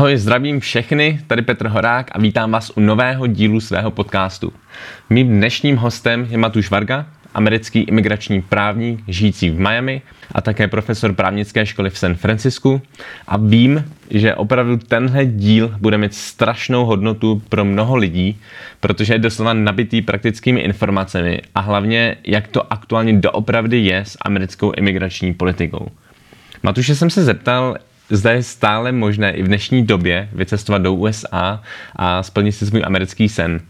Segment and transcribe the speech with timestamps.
[0.00, 4.52] Ahoj, zdravím všechny, tady Petr Horák a vítám vás u nového dílu svého podcastu.
[5.10, 10.02] Mým dnešním hostem je Matuš Varga, americký imigrační právník žijící v Miami
[10.32, 12.82] a také profesor právnické školy v San Francisku.
[13.26, 18.40] A vím, že opravdu tenhle díl bude mít strašnou hodnotu pro mnoho lidí,
[18.80, 24.72] protože je doslova nabitý praktickými informacemi a hlavně, jak to aktuálně doopravdy je s americkou
[24.72, 25.88] imigrační politikou.
[26.62, 27.76] Matuše jsem se zeptal,
[28.10, 31.62] zda je stále možné i v dnešní době vycestovat do USA
[31.96, 33.60] a splnit si svůj americký sen.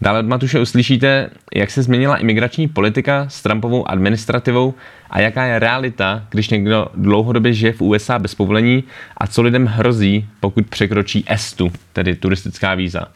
[0.00, 4.74] Dále od Matuše uslyšíte, jak se změnila imigrační politika s Trumpovou administrativou
[5.10, 8.84] a jaká je realita, když někdo dlouhodobě žije v USA bez povolení
[9.16, 13.08] a co lidem hrozí, pokud překročí ESTu, tedy turistická víza.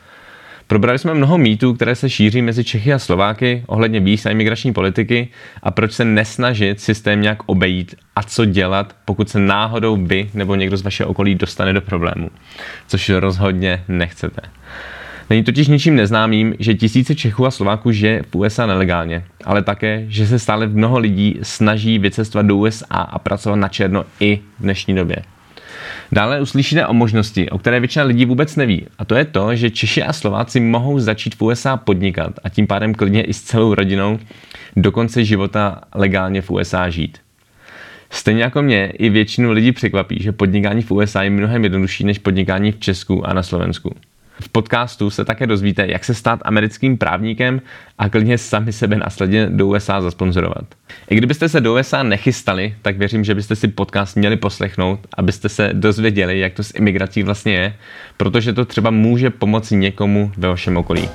[0.68, 4.72] Probrali jsme mnoho mýtů, které se šíří mezi Čechy a Slováky ohledně víz a imigrační
[4.72, 5.28] politiky
[5.62, 10.54] a proč se nesnažit systém nějak obejít a co dělat, pokud se náhodou vy nebo
[10.54, 12.30] někdo z vašeho okolí dostane do problému,
[12.86, 14.40] což rozhodně nechcete.
[15.30, 20.04] Není totiž ničím neznámým, že tisíce Čechů a Slováků žije v USA nelegálně, ale také,
[20.08, 24.62] že se stále mnoho lidí snaží vycestovat do USA a pracovat na černo i v
[24.62, 25.16] dnešní době.
[26.12, 28.86] Dále uslyšíte o možnosti, o které většina lidí vůbec neví.
[28.98, 32.66] A to je to, že Češi a Slováci mohou začít v USA podnikat a tím
[32.66, 34.18] pádem klidně i s celou rodinou
[34.76, 37.18] do konce života legálně v USA žít.
[38.10, 42.18] Stejně jako mě, i většinu lidí překvapí, že podnikání v USA je mnohem jednodušší než
[42.18, 43.94] podnikání v Česku a na Slovensku.
[44.40, 47.60] V podcastu se také dozvíte, jak se stát americkým právníkem
[47.98, 50.64] a klidně sami sebe následně do USA zasponzorovat.
[51.10, 55.48] I kdybyste se do USA nechystali, tak věřím, že byste si podcast měli poslechnout, abyste
[55.48, 57.74] se dozvěděli, jak to s imigrací vlastně je,
[58.16, 61.08] protože to třeba může pomoci někomu ve vašem okolí.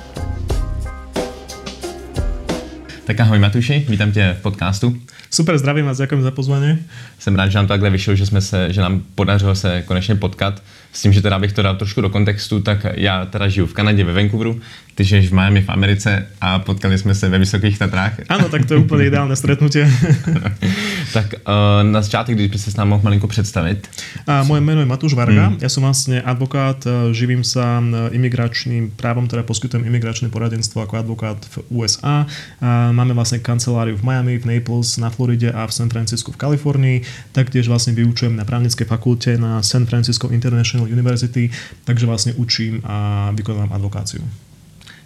[3.04, 4.96] Tak ahoj Matuši, vítám tě v podcastu.
[5.30, 6.78] Super, zdravím vás, ďakujem za pozvanie.
[7.18, 10.14] Jsem rád, že nám to takhle vyšlo, že, jsme se, že nám podařilo se konečně
[10.14, 10.62] potkat.
[10.94, 13.72] S tím, že teda bych to dal trošku do kontextu, tak já teda žiju v
[13.72, 14.60] Kanadě, ve Vancouveru,
[14.94, 18.12] ty žiješ v Miami v Americe a potkali jsme se ve Vysokých Tatrách.
[18.28, 19.90] Ano, tak to je úplně ideální stretnutie.
[21.12, 23.88] tak uh, na začátek, když by se s nám mohl malinko představit.
[24.26, 25.58] A moje jméno je Matuš Varga, hmm.
[25.60, 31.56] ja som vlastne advokát, živím sa imigračným právom, teda poskytujem imigračné poradenstvo ako advokát v
[31.70, 32.26] USA.
[32.60, 36.40] A máme vlastne kanceláriu v Miami, v Naples, na Floride a v San Francisco v
[36.40, 36.96] Kalifornii.
[37.32, 41.50] Taktiež vlastne vyučujem na právnickej fakulte na San Francisco International National University,
[41.84, 44.20] takže vlastne učím a vykonávam advokáciu.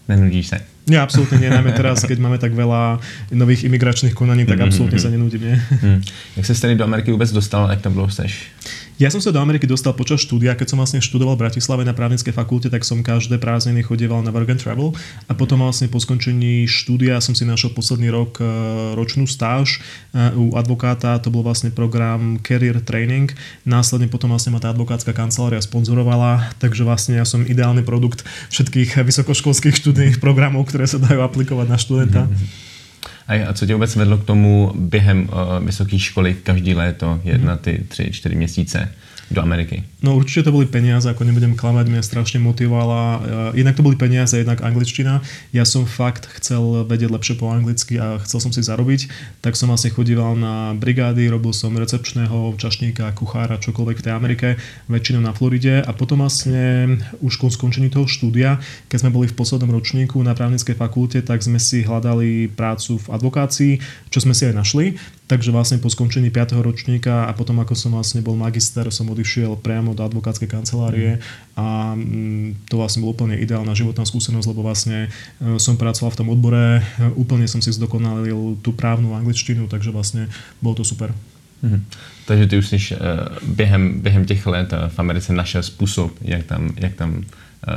[0.08, 0.77] 何乗りにしたい。
[0.88, 2.96] Ja absolútne nie, najmä teraz, keď máme tak veľa
[3.36, 4.68] nových imigračných konaní, tak mm-hmm.
[4.72, 5.52] absolútne sa nenudím.
[5.52, 5.56] Nie?
[5.84, 6.00] Mm.
[6.40, 8.48] Jak sa tedy do Ameriky vôbec dostal, jak tam dlho seš?
[8.98, 11.94] Ja som sa do Ameriky dostal počas štúdia, keď som vlastne študoval v Bratislave na
[11.94, 14.90] právnickej fakulte, tak som každé prázdniny chodieval na work and travel
[15.30, 18.50] a potom vlastne po skončení štúdia som si našiel posledný rok e,
[18.98, 19.78] ročnú stáž
[20.10, 23.30] e, u advokáta, to bol vlastne program Career Training,
[23.62, 28.98] následne potom vlastne ma tá advokátska kancelária sponzorovala, takže vlastne ja som ideálny produkt všetkých
[28.98, 32.22] vysokoškolských študijných programov, ktoré sa dajú aplikovať na študenta.
[32.30, 32.66] Mm-hmm.
[33.28, 37.84] A co tě vůbec vedlo k tomu během uh, vysoké školy každý léto, jedna, ty
[37.88, 38.92] tři, čtyři měsíce
[39.28, 39.84] do Ameriky?
[40.00, 43.02] No určite to boli peniaze, ako nebudem klamať, mňa strašne motivovala.
[43.02, 43.18] Eh,
[43.60, 45.20] jednak to boli peniaze, jednak angličtina.
[45.52, 49.10] Ja som fakt chcel vedieť lepšie po anglicky a chcel som si zarobiť,
[49.42, 54.48] tak som vlastne chodíval na brigády, robil som recepčného, čašníka, kuchára, čokoľvek v tej Amerike,
[54.86, 59.36] väčšinou na Floride a potom vlastne už po skončení toho štúdia, keď sme boli v
[59.36, 63.72] poslednom ročníku na právnickej fakulte, tak sme si hľadali prácu v advokácii,
[64.08, 64.86] čo sme si aj našli.
[65.28, 66.56] Takže vlastne po skončení 5.
[66.64, 71.20] ročníka a potom ako som vlastne bol magister, som odišiel priamo do advokátskej kancelárie
[71.52, 76.18] a mm, to vlastne bolo úplne ideálna životná skúsenosť, lebo vlastne e, som pracoval v
[76.24, 80.32] tom odbore, e, úplne som si zdokonalil tú právnu angličtinu, takže vlastne
[80.64, 81.12] bolo to super.
[81.60, 81.84] Mhm.
[82.26, 82.98] Takže ty už jsi uh,
[83.42, 87.24] během, během těch let v Americe našel způsob, jak tam, jak tam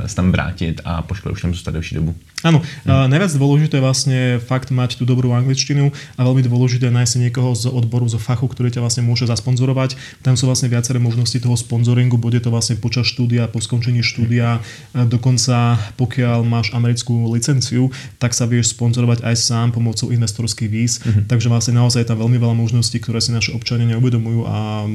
[0.06, 2.16] se tam vrátit a po škole už tam zůstat delší dobu.
[2.42, 3.10] Áno, hmm.
[3.10, 7.54] najviac dôležité je vlastne fakt mať tú dobrú angličtinu a veľmi dôležité je nájsť niekoho
[7.54, 9.94] z odboru, zo fachu, ktorý ťa vlastne môže zasponzorovať.
[10.26, 14.58] Tam sú vlastne viaceré možnosti toho sponzoringu, bude to vlastne počas štúdia, po skončení štúdia,
[14.94, 21.30] dokonca pokiaľ máš americkú licenciu, tak sa vieš sponzorovať aj sám pomocou investorských víz, hmm.
[21.30, 24.90] takže vlastne naozaj je tam veľmi veľa možností, ktoré si naše občania neuvedomujú a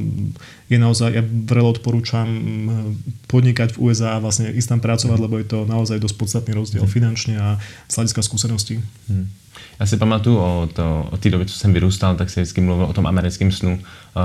[0.67, 2.27] je naozaj, ja vrelo odporúčam
[3.31, 6.83] podnikať v USA a vlastne ísť tam pracovať, lebo je to naozaj dosť podstatný rozdiel
[6.83, 6.91] hmm.
[6.91, 8.83] finančne a z hlediska zkušeností.
[9.09, 9.29] Hmm.
[9.79, 12.85] Já si pamatuju o, to, o té době, co jsem vyrůstal, tak se vždycky mluvil
[12.85, 13.79] o tom americkém snu.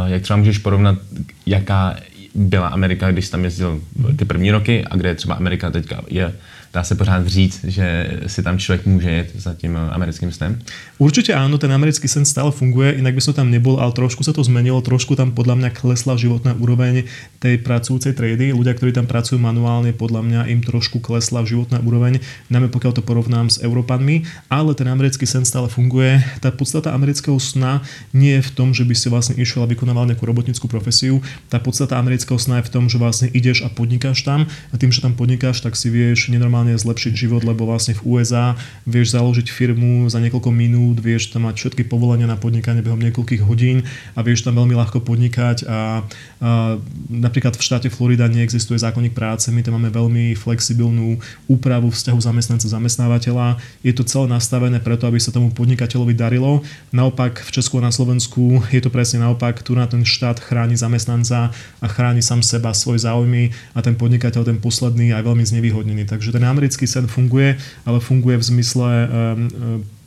[0.06, 0.99] Jak třeba můžeš porovnat,
[1.47, 1.97] jaká
[2.35, 3.81] byla Amerika, když tam jezdil
[4.17, 6.35] ty první roky a kde je třeba Amerika teďka je
[6.72, 10.58] dá se pořád říct, že si tam člověk může jet za tím americkým snem?
[11.02, 14.30] Určite áno, ten americký sen stále funguje, inak by som tam nebol, ale trošku sa
[14.30, 17.10] to zmenilo, trošku tam podľa mňa klesla životná úroveň
[17.42, 18.54] tej pracujúcej triedy.
[18.54, 22.22] Ľudia, ktorí tam pracujú manuálne, podľa mňa im trošku klesla životná úroveň,
[22.54, 26.22] najmä pokiaľ to porovnám s Európanmi, ale ten americký sen stále funguje.
[26.38, 27.82] Tá podstata amerického sna
[28.14, 31.19] nie je v tom, že by si vlastne išiel a vykonával nejakú robotnickú profesiu.
[31.50, 34.94] Tá podstata amerického sna je v tom, že vlastne ideš a podnikáš tam a tým,
[34.94, 38.55] že tam podnikáš, tak si vieš nenormálne zlepšiť život, lebo vlastne v USA
[38.87, 43.43] vieš založiť firmu za niekoľko minút, vieš tam mať všetky povolenia na podnikanie behom niekoľkých
[43.43, 43.82] hodín
[44.14, 46.06] a vieš tam veľmi ľahko podnikať a,
[46.38, 46.79] a
[47.11, 51.19] napríklad v štáte Florida neexistuje zákonník práce, my tam máme veľmi flexibilnú
[51.50, 53.58] úpravu vzťahu zamestnanca zamestnávateľa.
[53.81, 56.61] Je to celé nastavené preto, aby sa tomu podnikateľovi darilo.
[56.93, 60.76] Naopak v Česku a na Slovensku je to presne naopak, tu na ten štát chráni
[60.76, 61.50] zamestnanca
[61.81, 66.05] a chráni sám seba, svoje záujmy a ten podnikateľ, ten posledný, aj veľmi znevýhodnený.
[66.05, 67.56] Takže ten americký sen funguje,
[67.88, 69.08] ale funguje v zmysle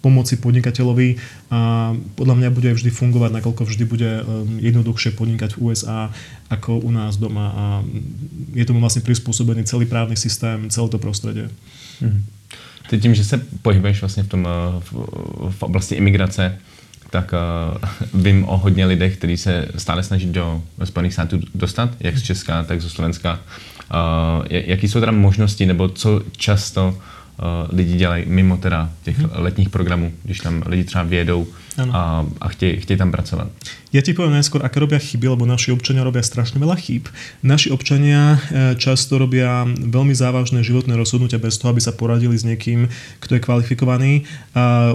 [0.06, 1.18] pomoci podnikateľovi
[1.50, 4.12] a podľa mňa bude vždy fungovať, nakoľko vždy bude
[4.62, 6.14] jednoduchšie podnikať v USA
[6.54, 7.64] ako u nás doma a
[8.54, 11.50] je tomu vlastne prispôsobený celý právny systém, celé to prostredie.
[11.98, 12.22] Hmm.
[12.86, 14.48] Ty že se pohybuješ vlastně v, tom,
[14.80, 14.90] v,
[15.50, 16.58] v oblasti imigrace,
[17.10, 22.18] tak uh, vím o hodně lidech, kteří se stále snaží do Spojených států dostat, jak
[22.18, 23.34] z Česka, tak z Slovenska.
[23.34, 23.75] Uh,
[24.50, 29.30] jaký jsou teda možnosti, nebo co často uh, lidi dělají mimo teda těch hmm.
[29.34, 31.48] letních programů, když tam lidi třeba vědou
[31.92, 33.48] a, a chtějí, chtějí tam pracovat?
[33.96, 37.08] Ja ti poviem najskôr, aké robia chyby, lebo naši občania robia strašne veľa chýb.
[37.40, 42.44] Naši občania e, často robia veľmi závažné životné rozhodnutia bez toho, aby sa poradili s
[42.44, 42.92] niekým,
[43.24, 44.28] kto je kvalifikovaný.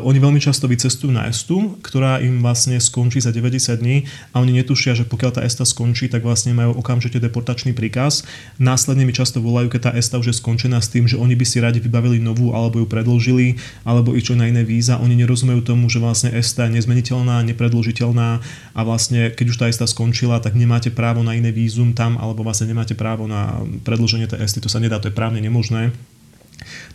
[0.04, 4.04] Oni veľmi často vycestujú na estu, ktorá im vlastne skončí za 90 dní
[4.36, 8.28] a oni netušia, že pokiaľ tá esta skončí, tak vlastne majú okamžite deportačný príkaz.
[8.60, 11.44] Následne mi často volajú, keď tá esta už je skončená s tým, že oni by
[11.48, 13.56] si radi vybavili novú alebo ju predlžili,
[13.88, 15.00] alebo išli na iné víza.
[15.00, 18.28] Oni nerozumejú tomu, že vlastne esta je nezmeniteľná, nepredložiteľná
[18.76, 22.42] a vlastne keď už tá esta skončila, tak nemáte právo na iné vízum tam, alebo
[22.42, 25.94] vlastne nemáte právo na predlženie tej esty, to sa nedá, to je právne nemožné.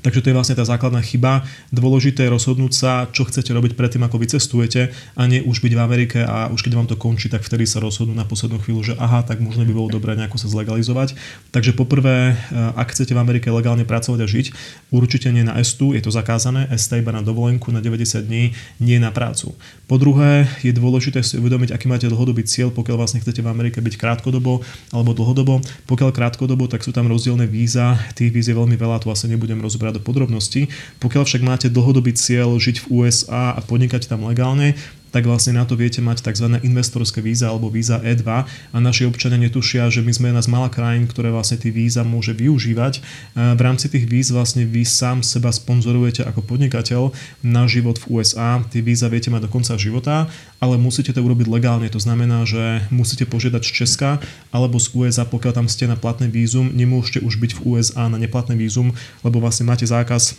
[0.02, 1.46] Takže to je vlastne tá základná chyba.
[1.74, 5.82] Dôležité je rozhodnúť sa, čo chcete robiť predtým, ako vycestujete a nie už byť v
[5.82, 8.94] Amerike a už keď vám to končí, tak vtedy sa rozhodnú na poslednú chvíľu, že
[8.98, 11.18] aha, tak možno by bolo dobré nejako sa zlegalizovať.
[11.50, 14.46] Takže poprvé, eh, ak chcete v Amerike legálne pracovať a žiť,
[14.90, 18.98] určite nie na estu, je to zakázané, ESTA iba na dovolenku na 90 dní, nie
[18.98, 19.54] na prácu.
[19.86, 23.80] Po druhé, je dôležité si uvedomiť, aký máte dlhodobý cieľ, pokiaľ vlastne chcete v Amerike
[23.80, 25.62] byť krátkodobo alebo dlhodobo.
[25.86, 29.55] Pokiaľ krátkodobo, tak sú tam rozdielne víza, tých víz je veľmi veľa, tu vlastne nebudem
[29.62, 30.72] rozobrať do podrobností.
[31.00, 34.76] Pokiaľ však máte dlhodobý cieľ žiť v USA a podnikať tam legálne,
[35.16, 36.60] tak vlastne na to viete mať tzv.
[36.60, 40.68] investorské víza alebo víza E2 a naši občania netušia, že my sme jedna z malá
[40.68, 43.00] krajín, ktoré vlastne tie víza môže využívať.
[43.32, 47.16] V rámci tých víz vlastne vy sám seba sponzorujete ako podnikateľ
[47.48, 48.60] na život v USA.
[48.68, 50.28] Tie víza viete mať do konca života,
[50.60, 51.88] ale musíte to urobiť legálne.
[51.88, 54.20] To znamená, že musíte požiadať z Česka
[54.52, 58.20] alebo z USA, pokiaľ tam ste na platné vízum, nemôžete už byť v USA na
[58.20, 58.92] neplatné vízum,
[59.24, 60.36] lebo vlastne máte zákaz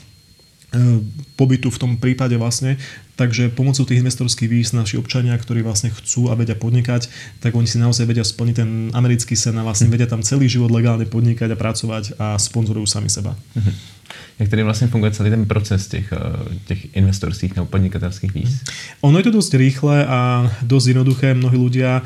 [1.37, 2.77] pobytu v tom prípade vlastne.
[3.17, 7.09] Takže pomocou tých investorských víz naši občania, ktorí vlastne chcú a vedia podnikať,
[7.41, 10.69] tak oni si naozaj vedia splniť ten americký sen a vlastne vedia tam celý život
[10.69, 13.33] legálne podnikať a pracovať a sponzorujú sami seba.
[13.57, 13.97] Mhm
[14.39, 18.61] jak tady vlastně funguje celý ten proces těch, eh, těch investorských nebo podnikatelských víz?
[19.01, 21.35] Ono je to dosť rýchle a dosť jednoduché.
[21.35, 22.03] Mnohí ľudia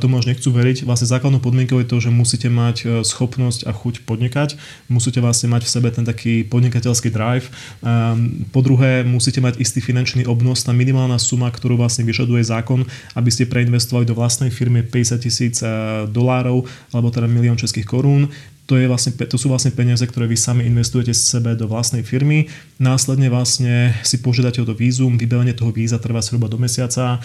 [0.00, 0.88] tomu až nechcú veriť.
[0.88, 4.56] Vlastne základnou podmienkou je to, že musíte mať eh, schopnosť a chuť podnikať.
[4.88, 7.52] Musíte vlastne mať v sebe ten taký podnikateľský drive.
[7.84, 10.64] Ehm, po druhé, musíte mať istý finančný obnos.
[10.64, 15.60] Tá minimálna suma, ktorú vlastne vyžaduje zákon, aby ste preinvestovali do vlastnej firmy 50 tisíc
[15.60, 15.68] eh,
[16.08, 18.32] dolárov alebo teda milión českých korún
[18.66, 22.02] to, je vlastne, to sú vlastne peniaze, ktoré vy sami investujete z sebe do vlastnej
[22.06, 22.48] firmy.
[22.76, 27.24] Následne vlastne si požiadate o to vízum, vybavenie toho víza trvá zhruba do mesiaca.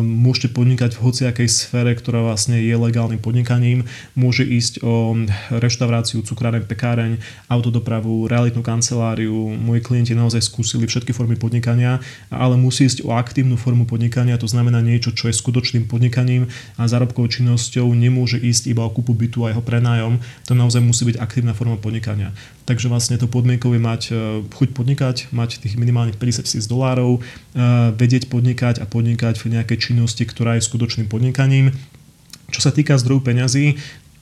[0.00, 3.84] Môžete podnikať v hociakej sfére, ktorá vlastne je legálnym podnikaním.
[4.16, 5.12] Môže ísť o
[5.52, 7.20] reštauráciu, cukráreň, pekáreň,
[7.52, 9.52] autodopravu, realitnú kanceláriu.
[9.60, 12.00] Moji klienti naozaj skúsili všetky formy podnikania,
[12.32, 16.48] ale musí ísť o aktívnu formu podnikania, to znamená niečo, čo je skutočným podnikaním
[16.80, 20.16] a zárobkovou činnosťou nemôže ísť iba o kúpu bytu a jeho prenájom.
[20.48, 22.32] To naozaj musí byť aktívna forma podnikania.
[22.64, 24.12] Takže vlastne to podmienkou je mať e,
[24.48, 27.20] chuť podnikať, mať tých minimálnych 50 tisíc dolárov, e,
[27.96, 31.74] vedieť podnikať a podnikať v nejakej činnosti, ktorá je skutočným podnikaním.
[32.48, 33.76] Čo sa týka zdrojov peňazí,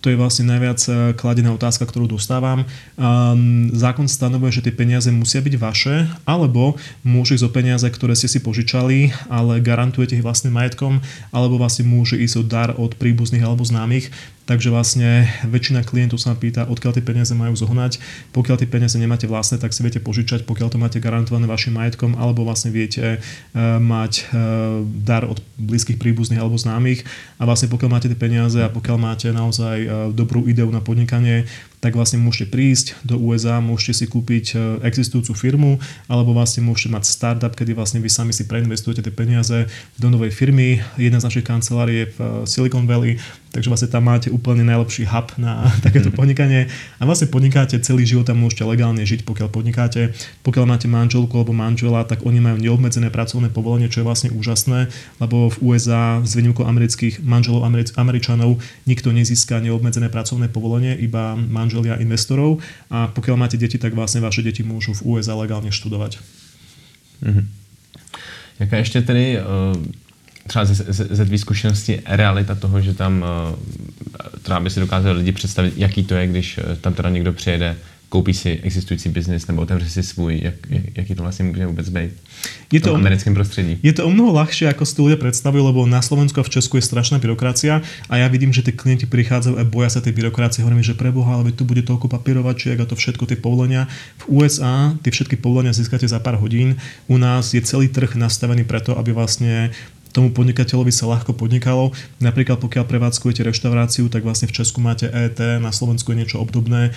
[0.06, 2.62] to je vlastne najviac e, kladená otázka, ktorú dostávam.
[2.94, 8.14] Um, zákon stanovuje, že tie peniaze musia byť vaše, alebo môže ísť o peniaze, ktoré
[8.14, 11.02] ste si požičali, ale garantujete ich vlastným majetkom,
[11.34, 14.14] alebo vlastne môže ísť o dar od príbuzných alebo známych.
[14.46, 17.98] Takže vlastne väčšina klientov sa pýta, odkiaľ tie peniaze majú zohnať.
[18.30, 22.14] Pokiaľ tie peniaze nemáte vlastné, tak si viete požičať, pokiaľ to máte garantované vašim majetkom,
[22.14, 27.02] alebo vlastne viete uh, mať uh, dar od blízkych príbuzných alebo známych
[27.36, 31.44] a vlastne pokiaľ máte tie peniaze a pokiaľ máte naozaj uh, dobrú ideu na podnikanie,
[31.86, 35.78] tak vlastne môžete prísť do USA, môžete si kúpiť existujúcu firmu,
[36.10, 40.34] alebo vlastne môžete mať startup, kedy vlastne vy sami si preinvestujete tie peniaze do novej
[40.34, 40.82] firmy.
[40.98, 43.22] Jedna z našich kancelárií je v Silicon Valley,
[43.54, 46.16] takže vlastne tam máte úplne najlepší hub na takéto mhm.
[46.18, 46.60] podnikanie
[46.98, 50.10] a vlastne podnikáte celý život a môžete legálne žiť, pokiaľ podnikáte.
[50.42, 54.90] Pokiaľ máte manželku alebo manžela, tak oni majú neobmedzené pracovné povolenie, čo je vlastne úžasné,
[55.22, 57.62] lebo v USA s výnimkou amerických manželov
[57.94, 58.58] Američanov
[58.90, 61.38] nikto nezíska neobmedzené pracovné povolenie, iba
[61.76, 66.18] manželia investorov a pokiaľ máte deti, tak vlastne vaše deti môžu v USA legálne študovať.
[67.22, 67.46] Mm-hmm.
[68.60, 69.38] Jaká ještě tedy
[70.46, 71.38] třeba ze, ze, ze tvý
[72.06, 73.24] realita toho, že tam
[74.42, 77.76] třeba by si dokázali lidi představit, jaký to je, když tam teda někdo přijede
[78.16, 81.84] koupí si existující biznis nebo otevře si svůj, jak, jak, jaký to vlastne môže vôbec
[81.92, 82.10] byť
[82.72, 83.78] je to, v americkém prostredí.
[83.82, 86.50] Je to o mnoho ľahšie, ako si to ľudia predstavujú, lebo na Slovensku a v
[86.58, 87.78] Česku je strašná byrokracia
[88.10, 90.66] a ja vidím, že tí klienti prichádzajú a boja sa tej byrokracie.
[90.66, 93.86] Hovorím, že preboha, ale tu bude toľko papírovačiek a to všetko tie povolenia.
[94.26, 96.74] V USA tie všetky povolenia získate za pár hodín.
[97.06, 99.70] U nás je celý trh nastavený preto, aby vlastne
[100.16, 101.92] tomu podnikateľovi sa ľahko podnikalo.
[102.24, 106.96] Napríklad pokiaľ prevádzkujete reštauráciu, tak vlastne v Česku máte ET, na Slovensku je niečo obdobné,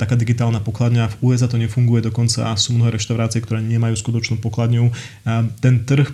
[0.00, 4.40] taká digitálna pokladňa, v USA to nefunguje dokonca a sú mnohé reštaurácie, ktoré nemajú skutočnú
[4.40, 4.88] pokladňu.
[5.60, 6.08] Ten trh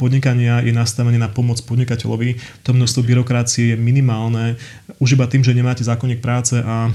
[0.00, 2.40] podnikania je nastavený na pomoc podnikateľovi.
[2.66, 4.58] To množstvo byrokracie je minimálne.
[4.98, 6.90] Už iba tým, že nemáte zákonník práce a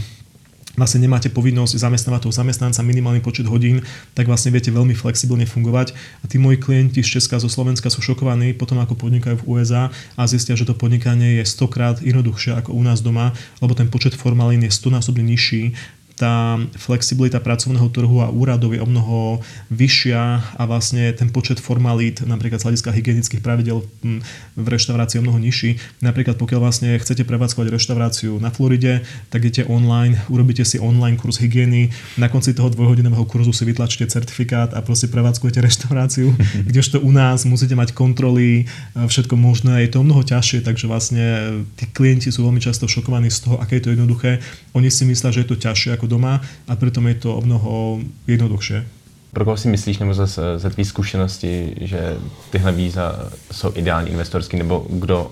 [0.78, 3.82] vlastne nemáte povinnosť zamestnávať toho zamestnanca minimálny počet hodín,
[4.14, 5.98] tak vlastne viete veľmi flexibilne fungovať.
[6.22, 9.90] A tí moji klienti z Česka, zo Slovenska sú šokovaní potom, ako podnikajú v USA
[10.14, 14.14] a zistia, že to podnikanie je stokrát jednoduchšie ako u nás doma, lebo ten počet
[14.14, 15.74] formalín je stonásobne nižší
[16.18, 19.38] tá flexibilita pracovného trhu a úradov je o mnoho
[19.70, 24.26] vyššia a vlastne ten počet formalít, napríklad z hľadiska hygienických pravidel hm,
[24.58, 25.78] v reštaurácii je o mnoho nižší.
[26.02, 31.38] Napríklad pokiaľ vlastne chcete prevádzkovať reštauráciu na Floride, tak idete online, urobíte si online kurz
[31.38, 36.34] hygieny, na konci toho dvojhodinového kurzu si vytlačíte certifikát a proste prevádzkujete reštauráciu,
[36.66, 38.66] kdežto u nás musíte mať kontroly,
[38.98, 43.30] všetko možné, je to o mnoho ťažšie, takže vlastne tí klienti sú veľmi často šokovaní
[43.30, 44.42] z toho, aké je to jednoduché.
[44.74, 48.00] Oni si myslia, že je to ťažšie ako doma a pritom je to o mnoho
[48.28, 48.88] jednoduchšie.
[49.34, 52.18] Pro koho si myslíš, nebo ze, ze tvý zkušenosti, že
[52.50, 55.32] tyhle víza jsou ideální investorský, nebo kdo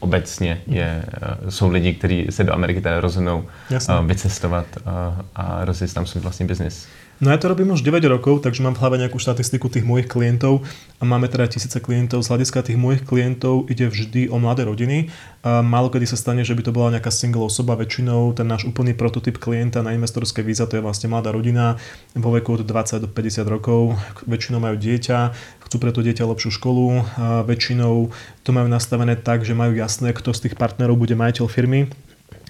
[0.00, 1.04] obecně je,
[1.48, 3.94] jsou lidi, kteří se do Ameriky teda rozhodnou Jasne.
[4.04, 6.86] vycestovat a, a rozjet tam svůj vlastní biznis?
[7.22, 10.10] No ja to robím už 9 rokov, takže mám v hlave nejakú štatistiku tých mojich
[10.10, 10.66] klientov
[10.98, 12.26] a máme teda tisíce klientov.
[12.26, 15.06] Z hľadiska tých mojich klientov ide vždy o mladé rodiny.
[15.46, 17.78] A málo kedy sa stane, že by to bola nejaká single osoba.
[17.78, 21.78] Väčšinou ten náš úplný prototyp klienta na investorské víza to je vlastne mladá rodina
[22.18, 23.94] vo veku od 20 do 50 rokov.
[24.26, 25.18] Väčšinou majú dieťa,
[25.62, 27.06] chcú pre to dieťa lepšiu školu.
[27.22, 28.10] A väčšinou
[28.42, 31.86] to majú nastavené tak, že majú jasné, kto z tých partnerov bude majiteľ firmy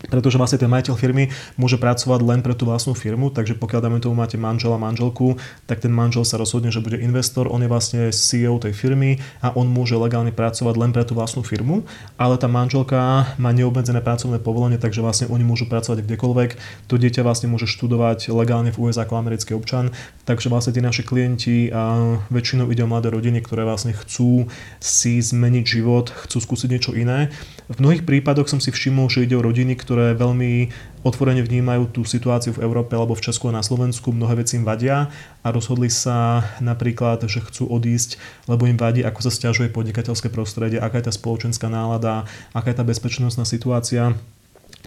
[0.09, 1.29] pretože vlastne ten majiteľ firmy
[1.59, 5.37] môže pracovať len pre tú vlastnú firmu, takže pokiaľ dáme tomu máte manžela, manželku,
[5.69, 9.53] tak ten manžel sa rozhodne, že bude investor, on je vlastne CEO tej firmy a
[9.53, 11.85] on môže legálne pracovať len pre tú vlastnú firmu,
[12.17, 16.51] ale tá manželka má neobmedzené pracovné povolenie, takže vlastne oni môžu pracovať kdekoľvek.
[16.89, 19.93] To dieťa vlastne môže študovať legálne v USA ako americký občan,
[20.25, 24.49] takže vlastne tí naši klienti a väčšinou ide o mladé rodiny, ktoré vlastne chcú
[24.81, 27.29] si zmeniť život, chcú skúsiť niečo iné.
[27.69, 30.73] V mnohých prípadoch som si všimol, že ide o rodiny, ktoré ktoré veľmi
[31.05, 34.65] otvorene vnímajú tú situáciu v Európe alebo v Česku a na Slovensku, mnohé veci im
[34.65, 35.13] vadia
[35.45, 38.17] a rozhodli sa napríklad, že chcú odísť,
[38.49, 42.25] lebo im vadí, ako sa stiažuje podnikateľské prostredie, aká je tá spoločenská nálada,
[42.57, 44.17] aká je tá bezpečnostná situácia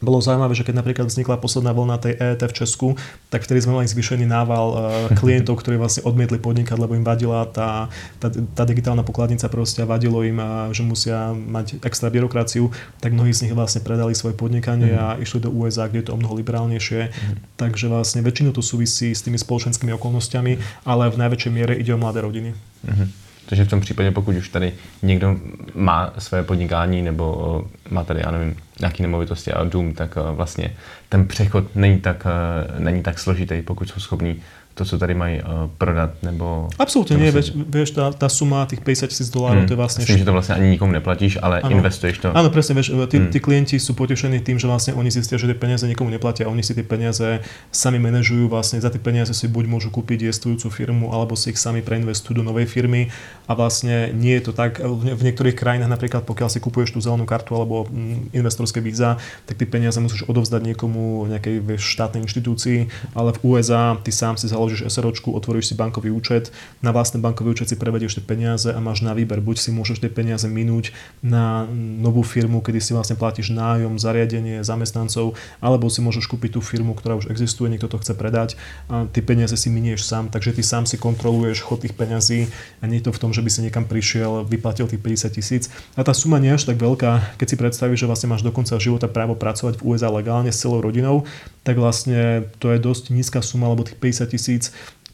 [0.03, 2.87] bolo zaujímavé, že keď napríklad vznikla posledná vlna tej EET v Česku,
[3.31, 4.75] tak vtedy sme mali zvýšený nával e,
[5.19, 7.87] klientov, ktorí vlastne odmietli podnikať, lebo im vadila tá,
[8.19, 10.35] tá, tá digitálna pokladnica proste vadilo im,
[10.75, 14.99] že musia mať extra byrokraciu, tak mnohí z nich vlastne predali svoje podnikanie mm.
[14.99, 17.11] a išli do USA, kde je to o mnoho liberálnejšie.
[17.11, 17.35] Mm.
[17.55, 22.01] Takže vlastne väčšinou to súvisí s tými spoločenskými okolnostiami, ale v najväčšej miere ide o
[22.01, 22.51] mladé rodiny.
[22.83, 23.25] Mm.
[23.45, 25.35] Takže v tom případě, pokud už tady někdo
[25.75, 30.31] má své podnikání nebo eh, má tady, já nevím, nějaké nemovitosti a dům, tak eh,
[30.35, 30.75] vlastně
[31.09, 34.41] ten přechod není tak, eh, není tak složitý, pokud jsou schopní
[34.75, 36.67] to, co tady mají uh, prodat, nebo...
[36.79, 39.67] Absolutně nie, vieš, vieš tá, tá suma tých 50 tisíc dolárov, hmm.
[39.67, 40.01] to je vlastne...
[40.03, 41.72] Myslím, že to vlastne ani nikomu neplatíš, ale ano.
[41.72, 42.27] investuješ to.
[42.36, 43.32] Áno, presne, vieš, tí, hmm.
[43.32, 46.60] tí klienti sú potešení tým, že vlastne oni zistia, že tie peniaze nikomu neplatia, oni
[46.60, 47.39] si tie peniaze
[47.72, 51.58] sami manažujú, vlastne za tie peniaze si buď môžu kúpiť jestvujúcu firmu, alebo si ich
[51.58, 53.08] sami preinvestujú do novej firmy
[53.48, 57.24] a vlastne nie je to tak, v niektorých krajinách napríklad, pokiaľ si kupuješ tú zelenú
[57.24, 59.15] kartu alebo mm, investorské víza,
[59.48, 64.36] tak tie peniaze musíš odovzdať niekomu nejakej vieš, štátnej inštitúcii, ale v USA ty sám
[64.36, 66.50] si založíš SROčku, otvoríš si bankový účet,
[66.81, 70.01] na vlastný bankový účet si prevedieš tie peniaze a máš na výber, buď si môžeš
[70.01, 70.89] tie peniaze minúť
[71.22, 71.69] na
[72.01, 76.98] novú firmu, kedy si vlastne platíš nájom, zariadenie, zamestnancov, alebo si môžeš kúpiť tú firmu,
[76.98, 78.55] ktorá už existuje, niekto to chce predať
[78.89, 82.48] a tie peniaze si minieš sám, takže ty sám si kontroluješ chod tých peňazí
[82.79, 85.63] a nie je to v tom, že by si niekam prišiel, vyplatil tých 50 tisíc.
[86.00, 88.53] A tá suma nie je až tak veľká, keď si predstavíš, že vlastne máš do
[88.55, 91.27] konca života právo pracovať v USA legálne s celou rodinou,
[91.65, 94.54] tak vlastne to je dosť nízka suma, lebo tých 50 tisíc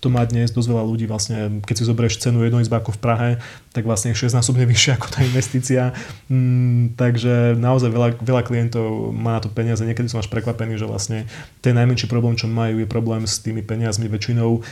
[0.01, 3.29] to má dnes dosť veľa ľudí vlastne, keď si zoberieš cenu jednoizbáku v Prahe,
[3.69, 5.93] tak vlastne je 6-násobne vyššia ako tá investícia.
[6.27, 9.85] Mm, takže naozaj veľa, veľa klientov má na to peniaze.
[9.85, 11.29] Niekedy som až prekvapený, že vlastne
[11.61, 14.09] ten najmenší problém, čo majú, je problém s tými peniazmi.
[14.09, 14.65] Väčšinou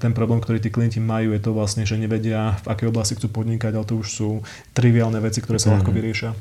[0.00, 3.28] ten problém, ktorý tí klienti majú, je to vlastne, že nevedia, v akej oblasti chcú
[3.28, 4.28] podnikať, ale to už sú
[4.72, 5.74] triviálne veci, ktoré sa mm.
[5.76, 6.32] ľahko vyriešia.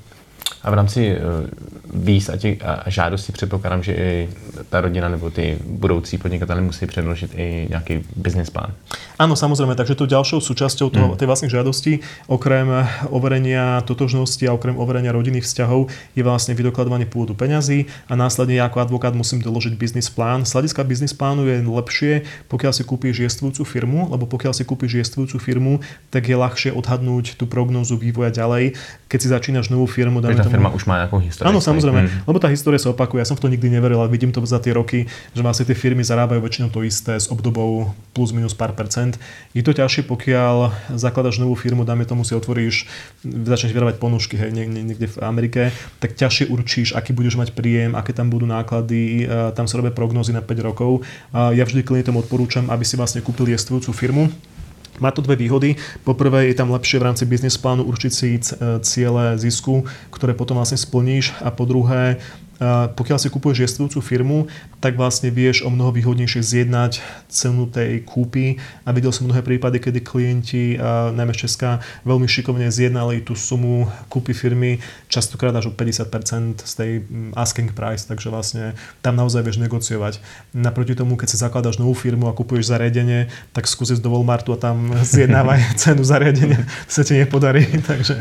[0.64, 1.48] A v rámci uh,
[1.94, 4.30] víz a, těch, a žádosti předpokládám, že i
[4.70, 8.74] ta rodina nebo ty budoucí podnikatelé musí předložit i nějaký business plán.
[9.20, 11.18] Áno, samozrejme, takže to ďalšou súčasťou toho, mm.
[11.20, 12.00] tej vlastnej žiadosti,
[12.32, 12.72] okrem
[13.12, 18.72] overenia totožnosti a okrem overenia rodinných vzťahov, je vlastne vydokladovanie pôvodu peňazí a následne ja
[18.72, 20.48] ako advokát musím doložiť biznis plán.
[20.48, 22.14] Z hľadiska biznis plánu je lepšie,
[22.48, 25.74] pokiaľ si kúpiš jestvujúcu firmu, lebo pokiaľ si kúpiš jestvujúcu firmu,
[26.16, 28.80] tak je ľahšie odhadnúť tú prognózu vývoja ďalej.
[29.12, 30.56] Keď si začínaš novú firmu, dáme tomu...
[30.56, 31.52] firma už má nejakú históriu.
[31.52, 32.24] Áno, samozrejme, mm.
[32.24, 33.20] lebo tá história sa opakuje.
[33.20, 35.06] Ja som v to nikdy neveril, ale vidím to za tie roky,
[35.36, 39.20] že vlastne tie firmy zarábajú väčšinou to isté s obdobou plus minus pár percent.
[39.52, 42.88] Je to ťažšie, pokiaľ zakladaš novú firmu, dáme tomu si otvoríš,
[43.22, 48.16] začneš vyrábať ponušky hej, niekde v Amerike, tak ťažšie určíš, aký budeš mať príjem, aké
[48.16, 49.28] tam budú náklady,
[49.58, 51.04] tam sa robia prognozy na 5 rokov.
[51.34, 54.32] Ja vždy klientom odporúčam, aby si vlastne kúpili jestvujúcu firmu,
[55.00, 55.76] má to dve výhody.
[56.04, 58.40] Poprvé je tam lepšie v rámci biznis plánu určiť si
[58.84, 62.20] ciele zisku, ktoré potom vlastne splníš a po druhé
[62.96, 64.40] pokiaľ si kupuješ jestvujúcu firmu,
[64.84, 67.00] tak vlastne vieš o mnoho výhodnejšie zjednať
[67.32, 70.76] cenu tej kúpy a videl som mnohé prípady, kedy klienti,
[71.16, 76.74] najmä z Česka, veľmi šikovne zjednali tú sumu kúpy firmy častokrát až o 50% z
[76.76, 76.92] tej
[77.40, 80.20] asking price, takže vlastne tam naozaj vieš negociovať.
[80.52, 84.60] Naproti tomu, keď si zakladaš novú firmu a kupuješ zariadenie, tak skúsi do Walmartu a
[84.60, 88.20] tam zjednávaj cenu zariadenia, sa ti nepodarí, takže...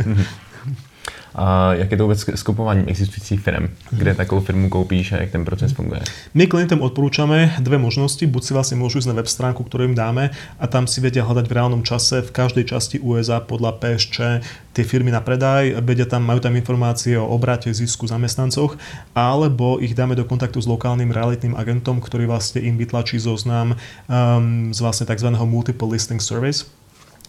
[1.38, 3.70] A jak je to vôbec s kupovaním existujících firm?
[3.94, 6.02] Kde takovou firmu koupíš a jak ten proces funguje?
[6.34, 8.26] My klientom odporúčame dve možnosti.
[8.26, 11.22] Buď si vlastne môžu ísť na web stránku, ktorú im dáme a tam si vedia
[11.22, 14.42] hľadať v reálnom čase v každej časti USA podľa PSČ
[14.78, 18.78] tie firmy na predaj, vedia tam, majú tam informácie o obrate, zisku, zamestnancoch,
[19.10, 23.74] alebo ich dáme do kontaktu s lokálnym realitným agentom, ktorý vlastne im vytlačí zoznam
[24.06, 25.34] um, z vlastne tzv.
[25.42, 26.70] multiple listing service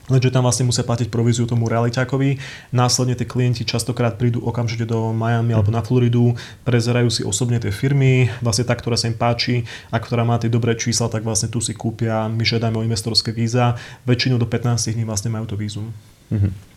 [0.10, 2.42] lenže tam vlastne musia platiť províziu tomu realiťákovi.
[2.76, 7.70] Následne tie klienti častokrát prídu okamžite do Miami alebo na Floridu, prezerajú si osobne tie
[7.70, 11.48] firmy, vlastne tá, ktorá sa im páči a ktorá má tie dobré čísla, tak vlastne
[11.48, 15.56] tu si kúpia, my žiadame o investorské víza, väčšinou do 15 dní vlastne majú to
[15.56, 15.94] vízum.
[16.30, 16.69] Mm-hmm.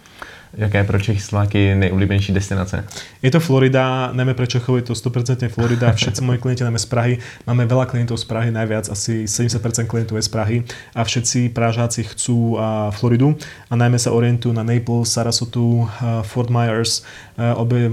[0.53, 2.85] Jaká je pro Čechy nejoblíbenější destinace?
[3.23, 5.93] Je to Florida, najmä pre Čechov je to 100% Florida.
[5.93, 7.15] Všetci moji klienti najmä z Prahy.
[7.47, 10.57] Máme veľa klientov z Prahy, najviac, asi 70% klientov je z Prahy.
[10.95, 12.59] A všetci Pražáci chcú
[12.93, 13.38] Floridu
[13.71, 15.88] a najmä sa orientujú na Naples, Sarasotu,
[16.27, 17.07] Fort Myers,
[17.38, 17.88] obe